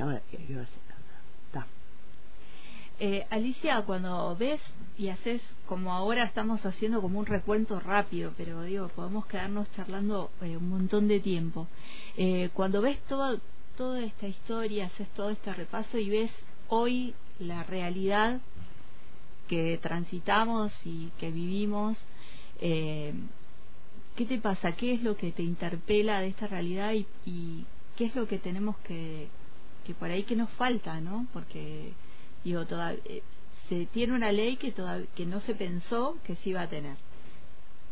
Ahora, 0.00 0.20
¿qué 0.30 0.38
iba 0.48 0.62
a 0.62 0.66
eh, 3.00 3.26
Alicia, 3.30 3.82
cuando 3.82 4.36
ves 4.36 4.60
y 4.96 5.08
haces 5.08 5.42
como 5.66 5.92
ahora 5.92 6.24
estamos 6.24 6.64
haciendo 6.64 7.02
como 7.02 7.18
un 7.18 7.26
recuento 7.26 7.80
rápido, 7.80 8.32
pero 8.36 8.62
digo, 8.62 8.88
podemos 8.88 9.26
quedarnos 9.26 9.70
charlando 9.72 10.30
eh, 10.42 10.56
un 10.56 10.68
montón 10.68 11.08
de 11.08 11.18
tiempo. 11.18 11.66
Eh, 12.16 12.50
cuando 12.54 12.80
ves 12.80 13.00
todo, 13.08 13.40
toda 13.76 14.00
esta 14.04 14.28
historia, 14.28 14.86
haces 14.86 15.08
todo 15.08 15.30
este 15.30 15.52
repaso 15.52 15.98
y 15.98 16.08
ves 16.08 16.30
hoy 16.68 17.14
la 17.38 17.62
realidad 17.64 18.40
que 19.48 19.78
transitamos 19.82 20.72
y 20.84 21.10
que 21.18 21.30
vivimos, 21.30 21.98
¿qué 22.58 23.14
te 24.26 24.38
pasa? 24.38 24.72
¿Qué 24.72 24.94
es 24.94 25.02
lo 25.02 25.16
que 25.16 25.32
te 25.32 25.42
interpela 25.42 26.20
de 26.20 26.28
esta 26.28 26.46
realidad 26.46 26.92
y, 26.92 27.06
y 27.26 27.66
qué 27.96 28.06
es 28.06 28.16
lo 28.16 28.26
que 28.26 28.38
tenemos 28.38 28.76
que, 28.78 29.28
que 29.84 29.94
por 29.94 30.10
ahí 30.10 30.24
que 30.24 30.36
nos 30.36 30.50
falta, 30.52 31.00
¿no? 31.00 31.26
Porque 31.32 31.92
digo, 32.42 32.66
todavía, 32.66 33.00
eh, 33.04 33.22
se 33.68 33.86
tiene 33.86 34.14
una 34.14 34.32
ley 34.32 34.56
que, 34.56 34.74
que 35.14 35.26
no 35.26 35.40
se 35.40 35.54
pensó 35.54 36.18
que 36.24 36.36
se 36.36 36.50
iba 36.50 36.62
a 36.62 36.68
tener, 36.68 36.96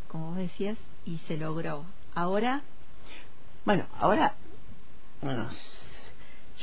como 0.09 0.29
vos 0.29 0.37
decías, 0.37 0.79
y 1.05 1.19
se 1.27 1.37
logró. 1.37 1.85
Ahora. 2.15 2.63
Bueno, 3.65 3.87
ahora. 3.99 4.35
Bueno, 5.23 5.49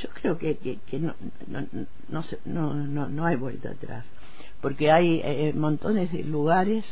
yo 0.02 0.08
creo 0.10 0.38
que, 0.38 0.56
que, 0.56 0.98
no, 0.98 1.14
no, 1.46 1.66
no, 2.08 2.24
no, 2.44 2.74
no, 2.74 3.08
no 3.08 3.26
hay 3.26 3.36
vuelta 3.36 3.70
atrás, 3.70 4.06
porque 4.60 4.90
hay 4.90 5.20
eh, 5.24 5.52
montones 5.54 6.12
de 6.12 6.24
lugares. 6.24 6.84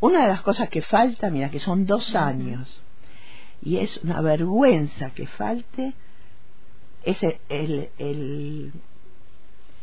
Una 0.00 0.22
de 0.22 0.28
las 0.28 0.42
cosas 0.42 0.68
que 0.68 0.82
falta, 0.82 1.30
mira, 1.30 1.50
que 1.50 1.60
son 1.60 1.86
dos 1.86 2.14
años, 2.14 2.82
y 3.62 3.78
es 3.78 3.96
una 3.98 4.20
vergüenza 4.20 5.10
que 5.10 5.26
falte, 5.26 5.94
es 7.04 7.22
el, 7.48 7.90
el, 7.98 8.72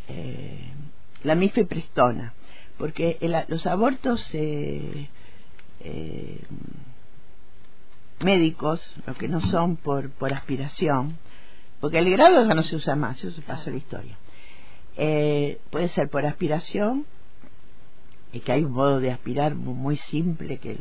eh, 0.07 0.73
la 1.23 1.35
mifeprestona, 1.35 2.33
porque 2.77 3.17
los 3.47 3.65
abortos 3.67 4.27
eh, 4.33 5.07
eh, 5.81 6.41
médicos, 8.19 8.81
lo 9.05 9.15
que 9.15 9.27
no 9.27 9.41
son 9.41 9.77
por, 9.77 10.09
por 10.11 10.33
aspiración, 10.33 11.17
porque 11.81 11.97
el 11.97 12.09
grado 12.11 12.47
ya 12.47 12.53
no 12.53 12.61
se 12.61 12.75
usa 12.75 12.95
más, 12.95 13.21
eso 13.23 13.41
pasó 13.41 13.71
la 13.71 13.77
historia. 13.77 14.17
Eh, 14.95 15.59
puede 15.71 15.89
ser 15.89 16.09
por 16.09 16.25
aspiración, 16.25 17.05
y 18.31 18.39
que 18.39 18.51
hay 18.51 18.63
un 18.63 18.71
modo 18.71 18.99
de 18.99 19.11
aspirar 19.11 19.55
muy, 19.55 19.97
simple 19.97 20.57
que 20.57 20.77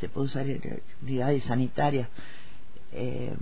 se 0.00 0.08
puede 0.08 0.26
usar 0.26 0.48
en 0.48 0.80
unidades 1.02 1.44
sanitarias. 1.44 2.08
Eh, 2.92 3.34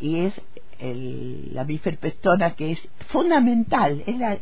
y 0.00 0.20
es 0.20 0.40
el, 0.78 1.54
la 1.54 1.64
bifenpestona 1.64 2.54
que 2.54 2.72
es 2.72 2.88
fundamental, 3.08 4.02
es 4.06 4.16
la, 4.16 4.38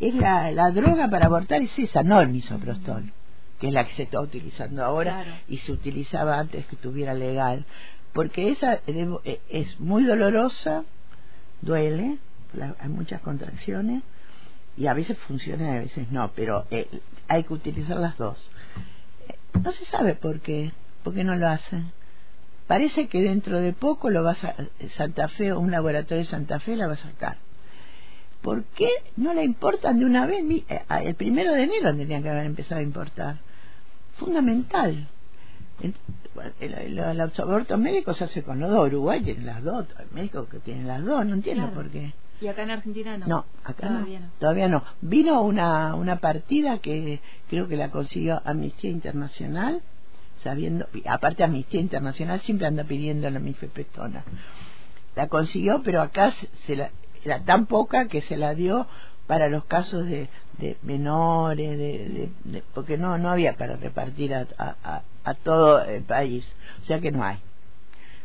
es, 0.00 0.14
la, 0.14 0.50
la, 0.50 0.70
droga 0.70 1.08
para 1.08 1.26
abortar, 1.26 1.62
es 1.62 1.78
esa, 1.78 2.02
no 2.02 2.20
el 2.20 2.30
misoprostol, 2.30 3.12
que 3.60 3.68
es 3.68 3.72
la 3.72 3.86
que 3.86 3.94
se 3.94 4.02
está 4.04 4.20
utilizando 4.20 4.84
ahora 4.84 5.42
y 5.46 5.58
se 5.58 5.70
utilizaba 5.70 6.40
antes 6.40 6.66
que 6.66 6.74
estuviera 6.74 7.14
legal, 7.14 7.64
porque 8.14 8.48
esa 8.48 8.80
eh, 8.86 9.40
es 9.50 9.78
muy 9.78 10.04
dolorosa, 10.04 10.84
duele, 11.60 12.16
hay 12.78 12.88
muchas 12.88 13.20
contracciones 13.20 14.02
y 14.76 14.86
a 14.86 14.94
veces 14.94 15.18
funciona 15.18 15.74
y 15.74 15.76
a 15.76 15.80
veces 15.80 16.10
no, 16.10 16.32
pero 16.34 16.66
eh, 16.70 16.88
hay 17.28 17.44
que 17.44 17.52
utilizar 17.52 17.98
las 17.98 18.16
dos. 18.16 18.50
Eh, 19.28 19.34
no 19.62 19.70
se 19.72 19.84
sabe 19.84 20.14
por 20.14 20.40
qué, 20.40 20.72
por 21.02 21.12
qué 21.12 21.24
no 21.24 21.36
lo 21.36 21.48
hacen 21.48 21.92
Parece 22.66 23.08
que 23.08 23.20
dentro 23.20 23.60
de 23.60 23.72
poco 23.74 24.08
lo 24.08 24.22
vas 24.22 24.42
a 24.42 24.54
Santa 24.96 25.28
Fe 25.28 25.52
o 25.52 25.60
un 25.60 25.70
laboratorio 25.70 26.24
de 26.24 26.30
Santa 26.30 26.60
Fe 26.60 26.76
la 26.76 26.86
va 26.86 26.94
a 26.94 26.96
sacar. 26.96 27.36
¿Por 28.40 28.64
qué 28.64 28.88
no 29.16 29.34
la 29.34 29.42
importan 29.42 29.98
de 29.98 30.06
una 30.06 30.26
vez? 30.26 30.44
Eh, 30.50 30.84
el 31.04 31.14
primero 31.14 31.52
de 31.52 31.64
enero 31.64 31.94
tendrían 31.94 32.22
que 32.22 32.30
haber 32.30 32.46
empezado 32.46 32.80
a 32.80 32.84
importar. 32.84 33.36
Fundamental. 34.16 35.08
Los 37.16 37.40
abortos 37.40 37.78
médicos 37.78 38.16
se 38.16 38.24
hace 38.24 38.42
con 38.42 38.60
los 38.60 38.70
dos. 38.70 38.88
Uruguay 38.88 39.22
tiene 39.22 39.42
las 39.44 39.62
dos. 39.62 39.86
México 40.12 40.46
que 40.48 40.58
tiene 40.60 40.84
las 40.84 41.04
dos. 41.04 41.24
No 41.26 41.34
entiendo 41.34 41.70
por 41.70 41.90
qué. 41.90 42.12
¿Y 42.40 42.48
acá 42.48 42.64
en 42.64 42.70
Argentina 42.70 43.16
no? 43.16 43.26
No, 43.26 43.44
acá 43.64 43.88
no. 43.90 44.06
Todavía 44.38 44.68
no. 44.68 44.84
Vino 45.00 45.42
una, 45.42 45.94
una 45.94 46.16
partida 46.16 46.78
que 46.78 47.20
creo 47.48 47.68
que 47.68 47.76
la 47.76 47.90
consiguió 47.90 48.42
Amnistía 48.44 48.90
Internacional 48.90 49.82
sabiendo, 50.44 50.86
aparte 51.06 51.42
Amnistía 51.42 51.80
Internacional 51.80 52.40
siempre 52.42 52.66
anda 52.66 52.84
pidiendo 52.84 53.28
la 53.30 53.40
mifeprestona. 53.40 54.24
La 55.16 55.28
consiguió, 55.28 55.82
pero 55.82 56.02
acá 56.02 56.32
se 56.66 56.76
la, 56.76 56.90
era 57.24 57.42
tan 57.42 57.66
poca 57.66 58.08
que 58.08 58.20
se 58.20 58.36
la 58.36 58.54
dio 58.54 58.86
para 59.26 59.48
los 59.48 59.64
casos 59.64 60.06
de, 60.06 60.28
de 60.58 60.76
menores, 60.82 61.78
de, 61.78 62.62
porque 62.74 62.98
no 62.98 63.18
no 63.18 63.30
había 63.30 63.54
para 63.56 63.76
repartir 63.76 64.34
a, 64.34 64.46
a, 64.58 65.02
a, 65.24 65.34
todo 65.34 65.82
el 65.82 66.02
país, 66.02 66.46
o 66.82 66.84
sea 66.84 67.00
que 67.00 67.10
no 67.10 67.24
hay. 67.24 67.38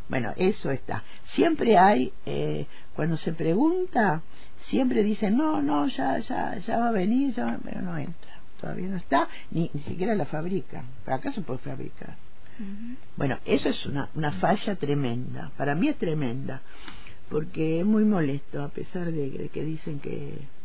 Bueno, 0.08 0.32
eso 0.36 0.70
está. 0.70 1.04
Siempre 1.34 1.78
hay, 1.78 2.12
eh, 2.26 2.66
cuando 2.94 3.16
se 3.16 3.32
pregunta, 3.32 4.22
siempre 4.68 5.02
dicen, 5.02 5.36
no, 5.36 5.62
no, 5.62 5.86
ya, 5.86 6.18
ya, 6.18 6.58
ya 6.58 6.78
va 6.78 6.88
a 6.88 6.92
venir, 6.92 7.34
ya 7.34 7.58
pero 7.64 7.80
no 7.80 7.96
entra 7.96 8.30
todavía 8.60 8.88
no 8.88 8.96
está, 8.96 9.28
ni, 9.50 9.70
ni 9.72 9.80
siquiera 9.82 10.14
la 10.14 10.26
fabrica. 10.26 10.84
Acá 11.06 11.32
se 11.32 11.40
puede 11.40 11.58
fabricar. 11.60 12.16
Bueno, 13.16 13.38
eso 13.46 13.70
es 13.70 13.86
una, 13.86 14.10
una 14.14 14.32
falla 14.32 14.76
tremenda. 14.76 15.50
Para 15.56 15.74
mí 15.74 15.88
es 15.88 15.96
tremenda, 15.96 16.60
porque 17.30 17.80
es 17.80 17.86
muy 17.86 18.04
molesto, 18.04 18.62
a 18.62 18.68
pesar 18.68 19.10
de, 19.10 19.48
que 19.48 19.64
dicen 19.64 19.98
que. 19.98 20.59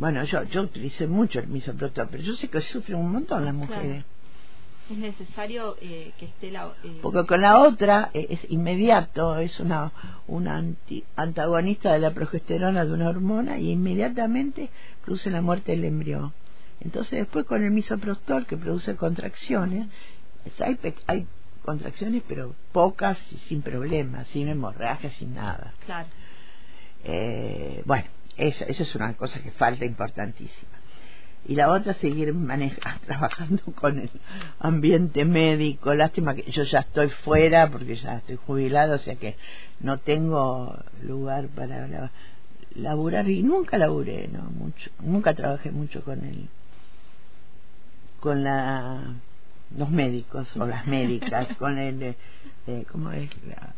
Bueno, 0.00 0.24
yo 0.24 0.44
yo 0.44 0.62
utilicé 0.62 1.06
mucho 1.06 1.40
el 1.40 1.48
misoprostol, 1.48 2.08
pero 2.10 2.22
yo 2.22 2.32
sé 2.32 2.48
que 2.48 2.62
sufren 2.62 2.98
un 2.98 3.12
montón 3.12 3.44
las 3.44 3.52
mujeres. 3.52 4.02
Es 4.90 4.96
necesario 4.96 5.76
eh, 5.82 6.12
que 6.18 6.24
esté 6.24 6.50
la. 6.50 6.72
Eh, 6.82 7.00
porque 7.02 7.26
con 7.26 7.42
la 7.42 7.58
otra 7.58 8.10
eh, 8.14 8.26
es 8.30 8.40
inmediato, 8.50 9.36
es 9.36 9.60
una, 9.60 9.92
una 10.26 10.56
anti, 10.56 11.04
antagonista 11.16 11.92
de 11.92 11.98
la 11.98 12.12
progesterona 12.12 12.86
de 12.86 12.92
una 12.92 13.10
hormona 13.10 13.58
y 13.58 13.72
inmediatamente 13.72 14.70
produce 15.04 15.30
la 15.30 15.42
muerte 15.42 15.72
del 15.72 15.84
embrión. 15.84 16.32
Entonces 16.80 17.18
después 17.18 17.44
con 17.44 17.62
el 17.62 17.70
misoprostol 17.70 18.46
que 18.46 18.56
produce 18.56 18.96
contracciones, 18.96 19.86
hay, 20.60 20.78
hay 21.08 21.26
contracciones 21.62 22.22
pero 22.26 22.54
pocas 22.72 23.18
y 23.32 23.36
sin 23.48 23.60
problemas, 23.60 24.26
sin 24.28 24.48
hemorragia, 24.48 25.10
sin 25.10 25.34
nada. 25.34 25.74
Claro. 25.84 26.08
Eh, 27.04 27.82
bueno, 27.84 28.06
eso, 28.40 28.64
eso 28.64 28.82
es 28.82 28.94
una 28.94 29.14
cosa 29.14 29.40
que 29.42 29.50
falta 29.50 29.84
importantísima. 29.84 30.80
Y 31.46 31.54
la 31.54 31.70
otra, 31.70 31.94
seguir 31.94 32.32
manejando, 32.34 33.00
trabajando 33.06 33.62
con 33.74 33.98
el 33.98 34.10
ambiente 34.58 35.24
médico. 35.24 35.94
Lástima 35.94 36.34
que 36.34 36.50
yo 36.50 36.64
ya 36.64 36.80
estoy 36.80 37.08
fuera 37.08 37.70
porque 37.70 37.96
ya 37.96 38.16
estoy 38.16 38.36
jubilado, 38.36 38.96
o 38.96 38.98
sea 38.98 39.16
que 39.16 39.36
no 39.80 39.98
tengo 39.98 40.78
lugar 41.02 41.48
para 41.48 42.10
laburar. 42.74 43.28
Y 43.28 43.42
nunca 43.42 43.78
laburé 43.78 44.28
no 44.28 44.42
mucho 44.42 44.90
nunca 45.00 45.34
trabajé 45.34 45.70
mucho 45.70 46.04
con 46.04 46.24
el 46.24 46.48
con 48.20 48.44
la 48.44 49.14
los 49.76 49.90
médicos 49.90 50.54
o 50.56 50.66
las 50.66 50.86
médicas 50.86 51.48
con 51.58 51.78
el 51.78 52.14
eh, 52.66 52.84
cómo 52.92 53.10
es 53.12 53.30
la, 53.44 53.74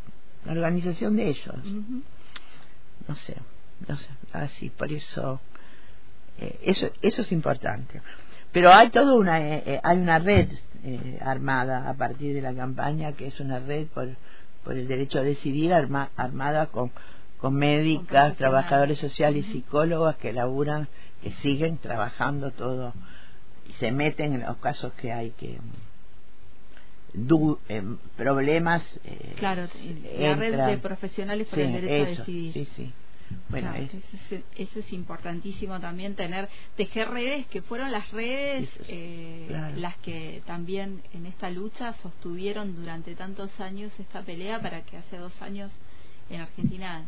organización 0.50 1.16
de 1.16 1.28
ellos. 1.30 1.64
No 3.06 3.16
sé 3.16 3.36
no 3.88 3.96
sé 3.96 4.08
así 4.32 4.70
por 4.70 4.92
eso 4.92 5.40
eh, 6.38 6.58
eso 6.62 6.90
eso 7.02 7.22
es 7.22 7.32
importante 7.32 8.00
pero 8.52 8.72
hay 8.72 8.90
toda 8.90 9.14
una 9.14 9.34
hay 9.34 9.98
una 9.98 10.18
red 10.18 10.48
armada 11.20 11.88
a 11.88 11.94
partir 11.94 12.34
de 12.34 12.42
la 12.42 12.54
campaña 12.54 13.12
que 13.12 13.28
es 13.28 13.40
una 13.40 13.60
red 13.60 13.86
por 13.88 14.08
por 14.64 14.76
el 14.76 14.88
derecho 14.88 15.18
a 15.18 15.22
decidir 15.22 15.72
armada 15.74 16.66
con 16.66 16.90
con 17.42 17.56
médicas, 17.56 18.36
trabajadores 18.36 18.98
sociales 19.00 19.44
y 19.48 19.52
psicólogos 19.52 20.14
que 20.14 20.32
laburan, 20.32 20.86
que 21.24 21.32
siguen 21.42 21.76
trabajando 21.76 22.52
todo 22.52 22.94
y 23.68 23.72
se 23.80 23.90
meten 23.90 24.34
en 24.34 24.42
los 24.42 24.58
casos 24.58 24.92
que 24.92 25.12
hay 25.12 25.30
que 25.30 25.58
du, 27.12 27.58
eh, 27.68 27.82
problemas. 28.16 28.80
Eh, 29.04 29.34
claro, 29.40 29.66
la 30.18 30.34
red 30.36 30.66
de 30.66 30.78
profesionales 30.78 31.48
por 31.48 31.58
el 31.58 31.72
derecho 31.72 32.04
a 32.04 32.06
decidir. 32.10 32.52
Sí, 32.52 32.68
sí. 32.76 32.92
Bueno, 33.48 33.72
eso, 33.74 34.78
es, 34.78 34.92
importantísimo 34.92 35.78
también 35.80 36.14
tener, 36.14 36.48
tejer 36.76 37.10
redes 37.10 37.46
que 37.46 37.62
fueron 37.62 37.92
las 37.92 38.10
redes 38.10 38.68
eh, 38.88 39.72
las 39.76 39.96
que 39.98 40.42
también 40.46 41.02
en 41.12 41.26
esta 41.26 41.50
lucha 41.50 41.94
sostuvieron 42.02 42.74
durante 42.74 43.14
tantos 43.14 43.50
años 43.60 43.92
esta 43.98 44.22
pelea 44.22 44.60
para 44.60 44.82
que 44.82 44.96
hace 44.96 45.18
dos 45.18 45.32
años 45.42 45.70
en 46.30 46.40
Argentina 46.40 47.06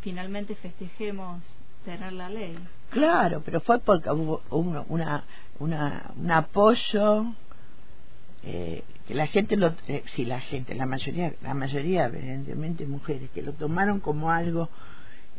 finalmente 0.00 0.54
festejemos 0.56 1.42
tener 1.84 2.12
la 2.12 2.28
ley. 2.28 2.56
Claro, 2.90 3.42
pero 3.44 3.60
fue 3.60 3.78
porque 3.78 4.10
hubo 4.10 4.42
un, 4.50 4.84
una, 4.88 5.24
una, 5.58 6.10
un 6.16 6.30
apoyo 6.30 7.26
eh, 8.42 8.82
que 9.06 9.14
la 9.14 9.26
gente 9.26 9.56
lo 9.56 9.74
eh, 9.88 10.04
sí 10.14 10.24
la 10.24 10.40
gente 10.40 10.74
la 10.74 10.86
mayoría 10.86 11.34
la 11.42 11.54
mayoría 11.54 12.06
evidentemente 12.06 12.86
mujeres 12.86 13.30
que 13.30 13.42
lo 13.42 13.52
tomaron 13.52 13.98
como 14.00 14.30
algo 14.30 14.68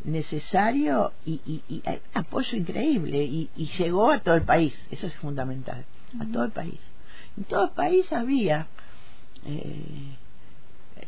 necesario 0.04 1.14
y, 1.26 1.42
y, 1.46 1.64
y 1.68 1.84
hay 1.86 2.02
un 2.14 2.22
apoyo 2.22 2.58
increíble 2.58 3.24
y, 3.24 3.50
y, 3.56 3.66
llegó 3.78 4.12
a 4.12 4.20
todo 4.20 4.36
el 4.36 4.44
país 4.44 4.74
eso 4.92 5.08
es 5.08 5.14
fundamental 5.16 5.86
a 6.20 6.26
todo 6.32 6.46
el 6.46 6.52
país 6.52 6.80
en 7.38 7.44
todo 7.44 7.66
el 7.66 7.72
país 7.72 8.12
había 8.14 8.68
eh, 9.46 10.18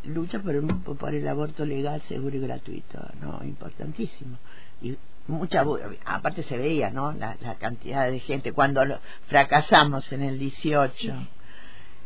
lucha 0.05 0.39
por 0.39 0.55
el, 0.55 0.65
por 0.65 1.13
el 1.13 1.27
aborto 1.27 1.65
legal, 1.65 2.01
seguro 2.07 2.35
y 2.37 2.39
gratuito, 2.39 2.99
¿no? 3.21 3.43
Importantísimo. 3.43 4.37
Y 4.81 4.97
mucha, 5.27 5.63
aparte 6.05 6.43
se 6.43 6.57
veía, 6.57 6.89
¿no? 6.89 7.11
La, 7.13 7.35
cantidad 7.59 8.09
de 8.09 8.19
gente, 8.19 8.53
cuando 8.53 8.81
fracasamos 9.27 10.11
en 10.11 10.23
el 10.23 10.39
18, 10.39 11.13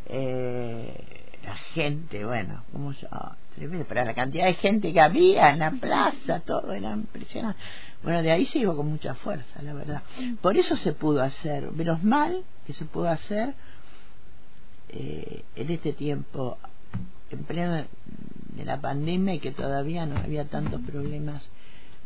eh, 0.08 1.06
la 1.44 1.56
gente, 1.56 2.26
bueno, 2.26 2.64
como 2.72 2.94
yo, 2.94 3.08
tremendo, 3.56 3.86
pero 3.88 4.06
la 4.06 4.14
cantidad 4.14 4.46
de 4.46 4.54
gente 4.56 4.94
que 4.94 5.00
había 5.00 5.50
en 5.50 5.60
la 5.60 5.72
plaza, 5.72 6.40
todo 6.42 6.74
era 6.74 6.92
impresionante. 6.92 7.60
Bueno, 8.04 8.22
de 8.22 8.32
ahí 8.32 8.46
sigo 8.48 8.76
con 8.76 8.88
mucha 8.88 9.16
fuerza, 9.16 9.62
la 9.62 9.74
verdad. 9.74 10.04
Por 10.42 10.58
eso 10.58 10.76
se 10.78 10.94
pudo 10.94 11.24
hacer, 11.24 11.72
menos 11.72 12.04
mal 12.04 12.44
que 12.68 12.74
se 12.74 12.86
pudo 12.86 13.10
hacer 13.10 13.54
eh, 14.90 15.44
en 15.56 15.72
este 15.72 15.94
tiempo, 15.94 16.58
en 17.30 17.44
plena 17.46 17.88
de 18.56 18.66
la 18.66 18.80
pandemia 18.80 19.36
y 19.36 19.40
que 19.40 19.52
todavía 19.52 20.06
no 20.06 20.18
había 20.18 20.46
tantos 20.46 20.82
problemas 20.82 21.48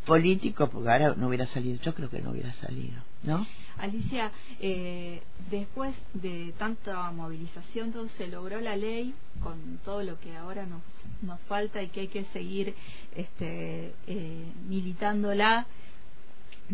políticos, 0.06 0.70
porque 0.72 0.90
ahora 0.90 1.16
no 1.16 1.28
hubiera 1.28 1.46
salido, 1.48 1.82
yo 1.82 1.94
creo 1.94 2.10
que 2.10 2.22
no 2.22 2.32
hubiera 2.32 2.54
salido, 2.54 3.02
¿no? 3.24 3.46
Alicia, 3.78 4.32
eh, 4.60 5.22
después 5.50 5.96
de 6.14 6.54
tanta 6.58 7.12
movilización, 7.12 7.94
se 8.18 8.28
logró 8.28 8.60
la 8.60 8.76
ley 8.76 9.14
con 9.42 9.80
todo 9.84 10.04
lo 10.04 10.20
que 10.20 10.36
ahora 10.36 10.66
nos, 10.66 10.82
nos 11.22 11.40
falta 11.42 11.82
y 11.82 11.90
que 11.90 12.02
hay 12.02 12.08
que 12.08 12.26
seguir 12.26 12.76
este, 13.16 13.94
eh, 14.08 14.46
militándola. 14.68 15.66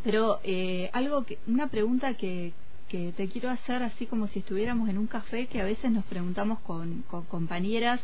Pero 0.04 0.40
eh, 0.44 0.90
algo 0.94 1.24
que, 1.24 1.38
una 1.48 1.68
pregunta 1.68 2.16
que, 2.16 2.54
que 2.94 3.12
te 3.12 3.28
quiero 3.28 3.50
hacer 3.50 3.82
así 3.82 4.06
como 4.06 4.28
si 4.28 4.40
estuviéramos 4.40 4.88
en 4.88 5.00
un 5.00 5.08
café 5.08 5.48
que 5.48 5.60
a 5.60 5.66
veces 5.66 5.92
nos 5.92 6.06
preguntamos 6.06 6.60
con, 6.60 7.04
con 7.10 7.26
compañeras 7.26 8.00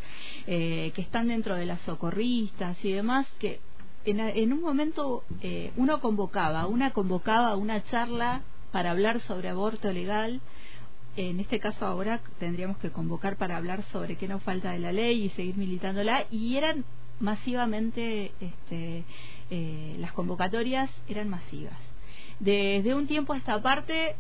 eh, 0.48 0.92
que 0.96 1.02
están 1.04 1.28
dentro 1.28 1.56
de 1.56 1.68
las 1.68 1.80
socorristas 1.82 2.84
y 2.84 2.92
demás 2.92 3.28
que 3.38 3.60
en, 4.06 4.20
en 4.20 4.52
un 4.52 4.62
momento 4.62 5.24
eh, 5.42 5.72
uno 5.78 6.00
convocaba 6.00 6.66
una 6.66 6.92
convocaba 6.92 7.56
una 7.56 7.84
charla 7.84 8.42
para 8.72 8.92
hablar 8.92 9.22
sobre 9.22 9.50
aborto 9.50 9.92
legal. 9.92 10.42
En 11.16 11.40
este 11.40 11.60
caso 11.60 11.86
ahora 11.86 12.22
tendríamos 12.40 12.78
que 12.78 12.92
convocar 12.92 13.36
para 13.36 13.58
hablar 13.58 13.84
sobre 13.92 14.16
qué 14.16 14.28
nos 14.28 14.44
falta 14.44 14.72
de 14.72 14.80
la 14.80 14.92
ley 14.92 15.24
y 15.24 15.30
seguir 15.32 15.58
militándola 15.58 16.26
y 16.32 16.56
eran 16.56 16.86
masivamente 17.20 18.32
este, 18.40 19.04
eh, 19.50 19.96
las 20.00 20.14
convocatorias 20.14 20.90
eran 21.08 21.30
masivas. 21.30 21.78
Desde 22.40 22.96
un 22.96 23.08
tiempo 23.08 23.34
a 23.34 23.38
esta 23.38 23.62
parte 23.62 24.16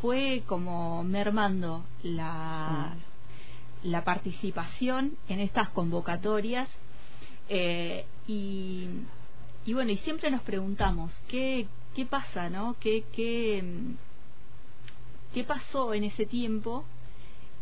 fue 0.00 0.42
como 0.46 1.02
mermando 1.02 1.84
la, 2.02 2.94
la 3.82 4.04
participación 4.04 5.16
en 5.28 5.40
estas 5.40 5.68
convocatorias 5.70 6.68
eh, 7.48 8.04
y, 8.28 8.86
y 9.64 9.74
bueno, 9.74 9.90
y 9.90 9.96
siempre 9.98 10.30
nos 10.30 10.42
preguntamos 10.42 11.12
qué, 11.28 11.66
qué 11.94 12.06
pasa, 12.06 12.50
¿no? 12.50 12.76
¿Qué, 12.80 13.04
qué, 13.12 13.62
qué 15.34 15.44
pasó 15.44 15.94
en 15.94 16.04
ese 16.04 16.26
tiempo 16.26 16.84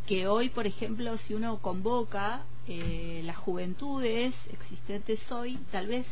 que 0.07 0.27
hoy, 0.27 0.49
por 0.49 0.67
ejemplo, 0.67 1.17
si 1.27 1.35
uno 1.35 1.59
convoca 1.59 2.43
eh, 2.67 3.23
las 3.25 3.37
juventudes 3.37 4.35
existentes 4.51 5.21
hoy, 5.31 5.59
tal 5.71 5.87
vez 5.87 6.07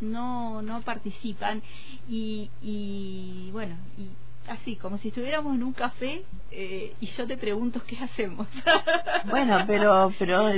no 0.00 0.62
no 0.62 0.82
participan 0.82 1.62
y, 2.08 2.50
y 2.62 3.50
bueno 3.52 3.76
y 3.96 4.08
así 4.50 4.76
como 4.76 4.98
si 4.98 5.08
estuviéramos 5.08 5.54
en 5.54 5.62
un 5.62 5.72
café 5.72 6.22
eh, 6.50 6.94
y 7.00 7.06
yo 7.06 7.26
te 7.26 7.36
pregunto 7.36 7.82
qué 7.86 7.98
hacemos 7.98 8.46
bueno 9.24 9.64
pero 9.66 10.12
pero 10.18 10.50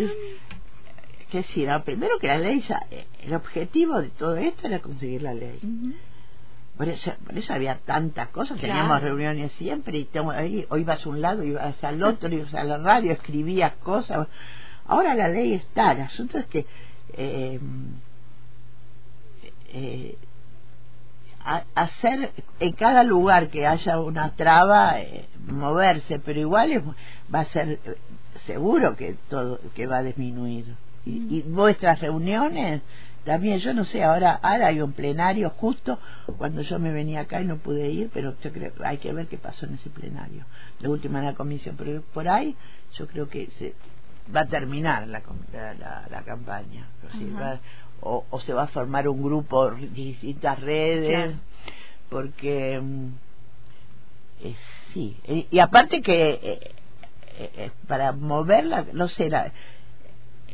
que 1.30 1.42
sí 1.44 1.66
primero 1.84 2.18
que 2.18 2.26
la 2.26 2.38
ley 2.38 2.60
ya 2.62 2.86
el 3.22 3.34
objetivo 3.34 4.00
de 4.00 4.10
todo 4.10 4.36
esto 4.36 4.66
era 4.66 4.80
conseguir 4.80 5.22
la 5.22 5.34
ley 5.34 5.60
por 6.78 6.88
eso, 6.88 7.12
por 7.26 7.36
eso 7.36 7.52
había 7.52 7.76
tantas 7.78 8.28
cosas, 8.28 8.56
teníamos 8.60 9.02
reuniones 9.02 9.50
siempre, 9.58 9.98
y 9.98 10.04
tengo, 10.04 10.30
ahí, 10.30 10.64
o 10.70 10.76
ibas 10.76 11.04
a 11.04 11.08
un 11.08 11.20
lado, 11.20 11.42
ibas 11.42 11.82
al 11.82 12.00
otro, 12.04 12.32
ibas 12.32 12.54
a 12.54 12.62
la 12.62 12.78
radio, 12.78 13.10
escribías 13.10 13.74
cosas. 13.82 14.28
Ahora 14.86 15.16
la 15.16 15.26
ley 15.26 15.54
está, 15.54 15.90
el 15.90 16.02
asunto 16.02 16.38
es 16.38 16.46
que 16.46 16.66
eh, 17.14 17.58
eh, 19.70 20.16
hacer 21.74 22.30
en 22.60 22.72
cada 22.74 23.02
lugar 23.02 23.48
que 23.48 23.66
haya 23.66 23.98
una 23.98 24.36
traba, 24.36 25.00
eh, 25.00 25.26
moverse, 25.48 26.20
pero 26.20 26.38
igual 26.38 26.94
va 27.34 27.40
a 27.40 27.44
ser 27.46 27.80
seguro 28.46 28.94
que 28.94 29.16
todo 29.28 29.58
que 29.74 29.88
va 29.88 29.98
a 29.98 30.02
disminuir. 30.04 30.76
Y, 31.04 31.38
y 31.38 31.42
vuestras 31.42 32.00
reuniones 32.00 32.82
también 33.28 33.58
yo 33.58 33.74
no 33.74 33.84
sé 33.84 34.02
ahora 34.02 34.40
ahora 34.42 34.68
hay 34.68 34.80
un 34.80 34.92
plenario 34.92 35.50
justo 35.50 35.98
cuando 36.38 36.62
yo 36.62 36.78
me 36.78 36.92
venía 36.92 37.20
acá 37.20 37.42
y 37.42 37.44
no 37.44 37.58
pude 37.58 37.90
ir 37.90 38.08
pero 38.14 38.34
yo 38.42 38.52
creo 38.54 38.72
hay 38.82 38.96
que 38.96 39.12
ver 39.12 39.26
qué 39.26 39.36
pasó 39.36 39.66
en 39.66 39.74
ese 39.74 39.90
plenario. 39.90 40.46
De 40.80 40.88
última 40.88 41.18
en 41.18 41.26
la 41.26 41.34
comisión 41.34 41.76
pero 41.76 42.00
por 42.14 42.26
ahí 42.26 42.56
yo 42.94 43.06
creo 43.06 43.28
que 43.28 43.50
se 43.58 43.74
va 44.34 44.40
a 44.40 44.46
terminar 44.46 45.06
la 45.08 45.20
la, 46.10 46.22
campaña 46.22 46.88
o, 48.00 48.24
o, 48.30 48.40
se 48.40 48.54
va 48.54 48.62
a 48.62 48.68
formar 48.68 49.06
un 49.06 49.22
grupo 49.22 49.72
distintas 49.72 50.58
redes 50.60 51.34
porque 52.08 52.80
mm, 52.80 53.08
eh, 54.40 54.56
sí 54.94 55.18
y 55.50 55.58
aparte 55.58 56.00
que 56.00 56.30
eh, 56.30 56.72
eh, 57.36 57.70
para 57.86 58.12
moverla 58.12 58.86
no 58.94 59.06
sé 59.06 59.26
era, 59.26 59.52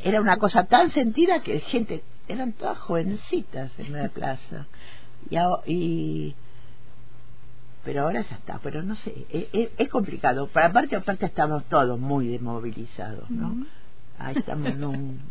era 0.03 0.19
una 0.19 0.35
cosa 0.35 0.65
tan 0.65 0.91
sentida 0.91 1.41
que 1.41 1.61
gente 1.61 2.03
eran 2.27 2.53
todas 2.53 2.77
jovencitas 2.77 3.71
en 3.77 3.93
la 3.93 4.09
plaza. 4.09 4.67
Y, 5.29 5.37
y 5.71 6.35
pero 7.85 8.01
ahora 8.01 8.21
ya 8.27 8.35
está, 8.35 8.59
pero 8.63 8.81
no 8.81 8.95
sé, 8.95 9.13
es, 9.29 9.47
e, 9.53 9.71
es 9.77 9.89
complicado. 9.89 10.47
Para 10.47 10.67
aparte, 10.67 10.95
aparte 10.95 11.27
estamos 11.27 11.63
todos 11.65 11.99
muy 11.99 12.27
desmovilizados, 12.27 13.29
¿no? 13.29 13.63
Ahí 14.17 14.35
estamos 14.37 14.69
en 14.69 14.83
un... 14.83 15.21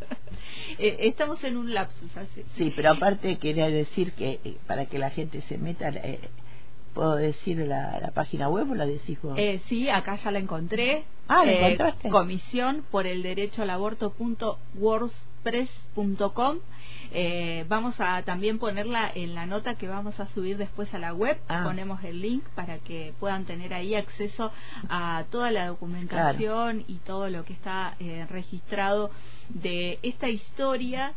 Eh, 0.79 0.97
estamos 1.01 1.43
en 1.45 1.57
un 1.57 1.73
lapsus. 1.73 2.11
Sí, 2.57 2.73
pero 2.77 2.91
aparte 2.91 3.39
quería 3.39 3.69
decir 3.69 4.13
que 4.13 4.41
eh, 4.45 4.57
para 4.67 4.87
que 4.87 4.99
la 4.99 5.11
gente 5.11 5.41
se 5.43 5.59
meta, 5.59 5.89
eh, 5.89 6.21
¿puedo 6.95 7.17
decir 7.17 7.59
la, 7.59 7.99
la, 8.01 8.11
página 8.13 8.49
web 8.49 8.71
o 8.71 8.75
la 8.75 8.87
decís 8.87 9.21
vos? 9.23 9.37
Eh, 9.39 9.61
sí, 9.69 9.89
acá 9.89 10.17
ya 10.17 10.31
la 10.31 10.39
encontré. 10.39 11.05
Ah, 11.29 11.45
¿la 11.45 11.53
encontraste? 11.53 12.09
Comisión 12.09 12.85
por 12.91 13.07
el 13.07 13.23
derecho 13.23 13.63
al 13.63 13.71
aborto 13.71 14.13
punto 14.13 14.59
eh, 17.17 17.65
vamos 17.69 17.95
a 18.01 18.25
también 18.25 18.59
ponerla 18.59 19.09
en 19.15 19.37
la 19.37 19.47
nota 19.47 19.77
que 19.77 19.87
vamos 19.87 20.19
a 20.19 20.27
subir 20.35 20.57
después 20.57 20.93
a 20.95 20.99
la 20.99 21.15
web. 21.15 21.39
Ah. 21.47 21.63
Ponemos 21.63 22.03
el 22.03 22.21
link 22.21 22.43
para 22.57 22.79
que 22.79 23.15
puedan 23.21 23.45
tener 23.45 23.73
ahí 23.73 23.95
acceso 23.95 24.51
a 24.89 25.25
toda 25.31 25.53
la 25.53 25.69
documentación 25.69 26.85
y 26.89 26.97
todo 26.97 27.31
lo 27.31 27.45
que 27.45 27.53
está 27.53 27.95
eh, 28.01 28.27
registrado 28.29 29.13
de 29.49 30.01
esta 30.03 30.29
historia 30.29 31.13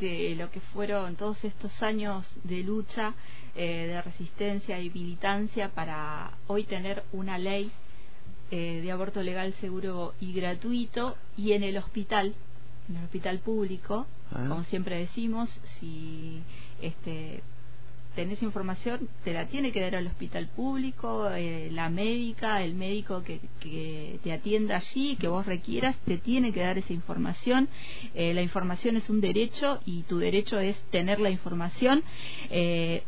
de 0.00 0.34
lo 0.36 0.50
que 0.50 0.60
fueron 0.60 1.16
todos 1.16 1.42
estos 1.44 1.82
años 1.82 2.26
de 2.44 2.62
lucha, 2.62 3.14
eh, 3.56 3.86
de 3.86 4.02
resistencia 4.02 4.80
y 4.80 4.90
militancia 4.90 5.70
para 5.70 6.32
hoy 6.46 6.64
tener 6.64 7.04
una 7.12 7.38
ley 7.38 7.72
de 8.50 8.92
aborto 8.92 9.22
legal, 9.22 9.54
seguro 9.62 10.12
y 10.20 10.34
gratuito 10.34 11.16
y 11.38 11.52
en 11.52 11.62
el 11.62 11.78
hospital 11.78 12.34
en 12.92 12.98
el 12.98 13.04
hospital 13.04 13.38
público, 13.40 14.06
ah. 14.30 14.44
como 14.48 14.64
siempre 14.64 14.98
decimos, 14.98 15.50
si 15.80 16.42
este 16.80 17.42
tenés 18.14 18.42
información, 18.42 19.08
te 19.24 19.32
la 19.32 19.46
tiene 19.46 19.72
que 19.72 19.80
dar 19.80 19.96
al 19.96 20.06
hospital 20.06 20.48
público, 20.48 21.30
eh, 21.30 21.70
la 21.72 21.88
médica, 21.88 22.62
el 22.62 22.74
médico 22.74 23.22
que, 23.22 23.40
que, 23.60 24.18
te 24.22 24.32
atienda 24.32 24.76
allí, 24.76 25.16
que 25.16 25.28
vos 25.28 25.46
requieras, 25.46 25.96
te 26.04 26.18
tiene 26.18 26.52
que 26.52 26.60
dar 26.60 26.76
esa 26.76 26.92
información. 26.92 27.68
Eh, 28.14 28.34
la 28.34 28.42
información 28.42 28.96
es 28.96 29.08
un 29.08 29.20
derecho 29.20 29.80
y 29.86 30.02
tu 30.02 30.18
derecho 30.18 30.58
es 30.58 30.76
tener 30.90 31.20
la 31.20 31.30
información. 31.30 32.02
Eh, 32.50 33.02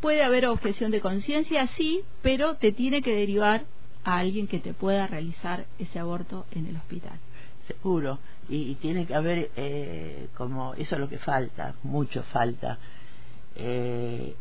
puede 0.00 0.22
haber 0.22 0.46
objeción 0.46 0.90
de 0.90 1.00
conciencia, 1.00 1.66
sí, 1.76 2.00
pero 2.22 2.54
te 2.56 2.72
tiene 2.72 3.02
que 3.02 3.14
derivar 3.14 3.64
a 4.04 4.16
alguien 4.16 4.46
que 4.46 4.60
te 4.60 4.72
pueda 4.72 5.06
realizar 5.06 5.66
ese 5.78 5.98
aborto 5.98 6.46
en 6.52 6.66
el 6.66 6.76
hospital. 6.76 7.18
Seguro 7.66 8.18
y, 8.50 8.74
tiene 8.76 9.06
que 9.06 9.14
haber 9.14 9.50
eh, 9.56 10.28
como 10.36 10.74
eso 10.74 10.96
es 10.96 11.00
lo 11.00 11.08
que 11.08 11.18
falta 11.18 11.74
mucho 11.84 12.22
falta. 12.24 12.78
Eh, 13.54 14.34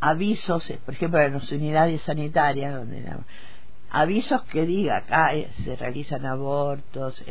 avisos 0.00 0.68
eh, 0.70 0.78
por 0.84 0.94
ejemplo 0.94 1.20
en 1.20 1.34
las 1.34 1.50
unidades 1.50 2.02
sanitarias 2.02 2.74
donde 2.74 3.04
avisos 3.90 4.42
que 4.44 4.66
diga 4.66 4.98
acá 4.98 5.30
se 5.64 5.76
realizan 5.76 6.26
abortos 6.26 7.22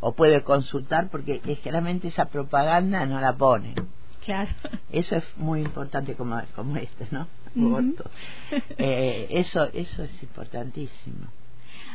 o 0.00 0.12
puede 0.12 0.42
consultar 0.42 1.08
porque 1.08 1.40
generalmente 1.62 2.08
esa 2.08 2.26
propaganda 2.26 3.06
no 3.06 3.20
la 3.20 3.34
ponen. 3.34 3.74
Claro. 4.24 4.50
Eso 4.90 5.16
es 5.16 5.24
muy 5.36 5.60
importante 5.60 6.14
como 6.14 6.40
como 6.54 6.76
este 6.76 7.06
no 7.10 7.26
eso 8.78 9.64
eso 9.72 10.02
es 10.02 10.22
importantísimo 10.22 11.39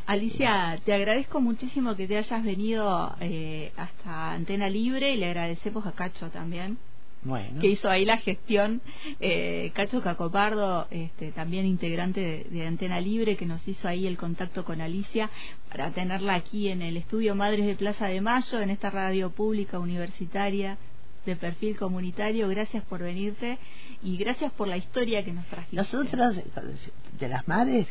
Alicia, 0.07 0.79
te 0.85 0.93
agradezco 0.93 1.41
muchísimo 1.41 1.95
que 1.95 2.07
te 2.07 2.17
hayas 2.17 2.43
venido 2.43 3.15
eh, 3.19 3.71
hasta 3.75 4.33
Antena 4.33 4.69
Libre 4.69 5.13
y 5.13 5.17
le 5.17 5.25
agradecemos 5.25 5.85
a 5.87 5.93
Cacho 5.93 6.29
también. 6.29 6.77
que 7.59 7.67
hizo 7.67 7.89
ahí 7.89 8.05
la 8.05 8.17
gestión. 8.17 8.81
Eh, 9.19 9.71
Cacho 9.73 10.01
Cacopardo, 10.03 10.85
este, 10.91 11.31
también 11.31 11.65
integrante 11.65 12.45
de, 12.47 12.67
Antena 12.67 13.01
Libre, 13.01 13.35
que 13.35 13.47
nos 13.47 13.67
hizo 13.67 13.87
ahí 13.87 14.05
el 14.05 14.15
contacto 14.15 14.63
con 14.63 14.79
Alicia 14.79 15.31
para 15.69 15.89
tenerla 15.89 16.35
aquí 16.35 16.69
en 16.69 16.83
el 16.83 16.97
estudio 16.97 17.33
Madres 17.33 17.65
de 17.65 17.73
Plaza 17.73 18.05
de 18.05 18.21
Mayo, 18.21 18.59
en 18.59 18.69
esta 18.69 18.91
radio 18.91 19.31
pública 19.31 19.79
universitaria 19.79 20.77
de 21.25 21.35
perfil 21.35 21.77
comunitario. 21.77 22.47
Gracias 22.47 22.83
por 22.83 23.01
venirte 23.01 23.57
y 24.03 24.17
gracias 24.17 24.51
por 24.51 24.67
la 24.67 24.77
historia 24.77 25.25
que 25.25 25.33
nos 25.33 25.47
trajiste. 25.47 25.75
Nosotros, 25.75 26.35
de 27.19 27.27
las 27.27 27.47
madres, 27.47 27.87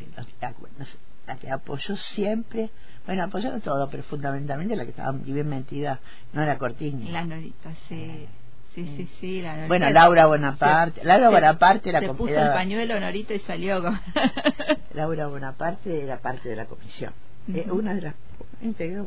la 1.27 1.37
que 1.37 1.51
apoyó 1.51 1.97
siempre, 1.97 2.71
bueno, 3.07 3.25
apoyaron 3.25 3.61
todo, 3.61 3.89
pero 3.91 4.03
fundamentalmente 4.05 4.77
la 4.77 4.85
que 4.85 4.91
estaba 4.91 5.13
bien 5.13 5.49
metida 5.49 6.01
no 6.33 6.43
era 6.43 6.59
Cortiña. 6.59 7.11
La 7.11 7.25
Norita, 7.25 7.71
sí. 7.89 8.27
Sí, 8.75 8.85
sí, 8.97 9.09
sí. 9.21 9.41
La 9.41 9.69
bueno, 9.69 9.89
Laura 9.91 10.27
Bonaparte. 10.27 11.05
Laura 11.05 11.31
Bonaparte 11.31 11.91
era... 11.91 12.01
Se 12.01 12.13
puso 12.13 12.35
el 12.35 12.53
pañuelo 12.53 12.99
Norita 12.99 13.35
y 13.35 13.39
salió 13.41 13.81
con... 13.81 14.01
Laura 14.95 15.29
Bonaparte 15.29 16.03
era 16.03 16.19
parte 16.19 16.49
de 16.49 16.57
la 16.57 16.65
comisión. 16.65 17.13
Eh, 17.53 17.67
una, 17.71 17.95
de 17.95 18.01
las, 18.01 18.15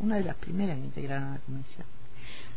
una 0.02 0.16
de 0.16 0.24
las 0.24 0.36
primeras 0.36 0.78
que 0.78 0.84
integraron 0.86 1.34
la 1.34 1.40
comisión. 1.40 1.86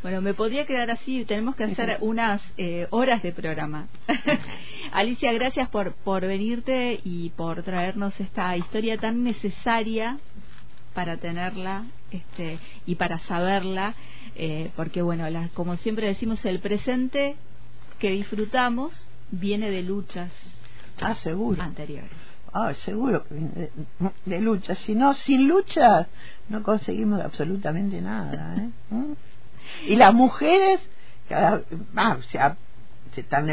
Bueno, 0.03 0.23
me 0.23 0.33
podría 0.33 0.65
quedar 0.65 0.91
así, 0.91 1.27
tenemos 1.27 1.57
que 1.57 1.65
hacer 1.65 1.99
unas 2.01 2.41
eh, 2.57 2.87
horas 2.91 3.23
de 3.23 3.33
programa. 3.33 3.87
Alicia, 4.93 5.31
gracias 5.33 5.69
por, 5.69 5.93
por 5.93 6.23
venirte 6.23 7.01
y 7.05 7.29
por 7.31 7.63
traernos 7.63 8.19
esta 8.19 8.57
historia 8.57 8.97
tan 8.97 9.23
necesaria 9.23 10.19
para 10.95 11.19
tenerla 11.19 11.85
este, 12.11 12.59
y 12.87 12.95
para 12.95 13.19
saberla, 13.21 13.95
eh, 14.37 14.71
porque 14.75 15.03
bueno, 15.03 15.27
como 15.53 15.77
siempre 15.77 16.07
decimos, 16.07 16.43
el 16.47 16.61
presente 16.61 17.37
que 17.99 18.11
disfrutamos 18.11 18.93
viene 19.31 19.71
de 19.71 19.83
luchas 19.83 20.33
ah, 21.03 21.15
seguro. 21.17 21.63
anteriores. 21.63 22.11
Ah, 22.55 22.73
seguro 22.87 23.23
que 23.25 23.35
viene 23.35 23.51
de, 23.55 23.71
de 24.25 24.41
luchas. 24.41 24.79
Si 24.79 24.95
no, 24.95 25.13
sin 25.15 25.47
luchas 25.47 26.09
no 26.49 26.63
conseguimos 26.63 27.21
absolutamente 27.21 28.01
nada. 28.01 28.57
¿eh? 28.57 28.71
Y 29.87 29.97
las 29.97 30.13
mujeres 30.15 30.81
cada, 31.29 31.63
ah, 31.97 32.19
se, 32.31 32.39
se, 33.15 33.21
están 33.21 33.47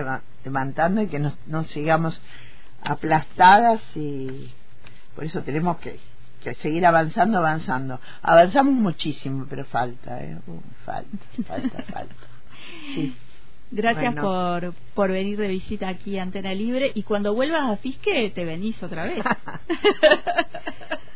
levantando 0.44 1.02
y 1.02 1.08
que 1.08 1.20
no, 1.20 1.32
no 1.46 1.64
sigamos 1.66 2.20
aplastadas 2.82 3.82
y 3.96 4.52
por 5.16 5.26
eso 5.26 5.42
tenemos 5.44 5.78
que, 5.78 6.00
que 6.44 6.56
seguir 6.56 6.86
avanzando, 6.86 7.38
avanzando. 7.38 8.00
Avanzamos 8.22 8.74
muchísimo, 8.74 9.46
pero 9.50 9.66
falta, 9.66 10.24
¿eh? 10.24 10.38
Uh, 10.48 10.60
falta, 10.86 11.18
falta, 11.46 11.84
falta. 11.84 12.16
Sí. 12.94 13.16
Gracias 13.70 14.16
por, 14.16 14.74
por 14.94 15.12
venir 15.12 15.38
de 15.38 15.50
visita 15.50 15.90
aquí 15.90 16.18
a 16.18 16.24
Antena 16.24 16.54
Libre 16.54 16.92
y 16.96 17.04
cuando 17.04 17.34
vuelvas 17.34 17.70
a 17.70 17.78
Fisque 17.78 18.32
te 18.34 18.46
venís 18.46 18.82
otra 18.82 19.04
vez. 19.04 19.24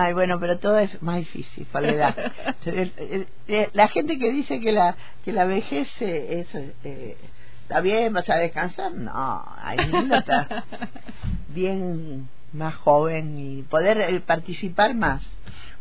Ay, 0.00 0.12
bueno, 0.12 0.38
pero 0.38 0.58
todo 0.58 0.78
es 0.78 1.02
más 1.02 1.16
difícil 1.16 1.66
por 1.72 1.82
la 1.82 1.90
edad. 1.90 2.32
la 3.72 3.88
gente 3.88 4.16
que 4.16 4.30
dice 4.30 4.60
que 4.60 4.70
la 4.70 4.94
que 5.24 5.32
la 5.32 5.44
vejez 5.44 5.88
es, 6.00 6.46
eh, 6.54 7.16
está 7.62 7.80
bien, 7.80 8.12
vas 8.12 8.30
a 8.30 8.36
descansar, 8.36 8.94
no, 8.94 9.44
hay 9.60 9.76
está 10.12 10.64
bien 11.48 12.28
más 12.52 12.76
joven 12.76 13.38
y 13.38 13.62
poder 13.62 14.00
eh, 14.00 14.20
participar 14.20 14.94
más. 14.94 15.20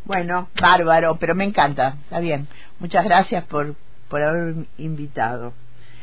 Bueno, 0.03 0.49
bárbaro, 0.59 1.17
pero 1.17 1.35
me 1.35 1.43
encanta, 1.43 1.97
está 2.01 2.19
bien. 2.19 2.47
Muchas 2.79 3.03
gracias 3.03 3.43
por, 3.43 3.75
por 4.09 4.23
haberme 4.23 4.65
invitado. 4.79 5.53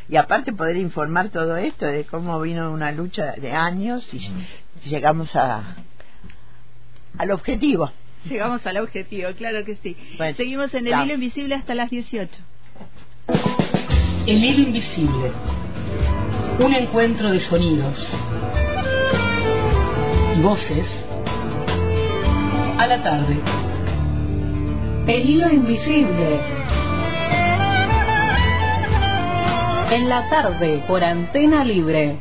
Y 0.09 0.15
aparte 0.15 0.53
poder 0.53 0.77
informar 0.77 1.31
todo 1.31 1.57
esto 1.57 1.85
de 1.85 2.05
cómo 2.05 2.41
vino 2.41 2.71
una 2.71 2.93
lucha 2.93 3.33
de 3.33 3.51
años 3.51 4.09
y 4.15 4.31
llegamos 4.89 5.35
a 5.35 5.79
al 7.19 7.31
objetivo. 7.33 7.91
Llegamos 8.29 8.66
al 8.66 8.79
objetivo, 8.79 9.31
claro 9.37 9.64
que 9.64 9.77
sí. 9.77 9.97
Seguimos 10.37 10.72
en 10.75 10.87
el 10.87 11.05
hilo 11.05 11.14
invisible 11.14 11.55
hasta 11.55 11.75
las 11.75 11.91
18. 11.91 12.31
El 14.27 14.45
hilo 14.45 14.62
invisible. 14.62 15.33
Un 16.61 16.72
encuentro 16.72 17.31
de 17.31 17.41
sonidos 17.41 18.09
y 20.37 20.41
voces 20.41 20.87
a 22.79 22.87
la 22.87 23.03
tarde. 23.03 23.37
El 25.07 25.29
hilo 25.29 25.51
invisible. 25.51 26.41
En 29.91 30.09
la 30.09 30.29
tarde 30.31 30.83
por 30.89 31.05
antena 31.05 31.64
libre. 31.64 32.16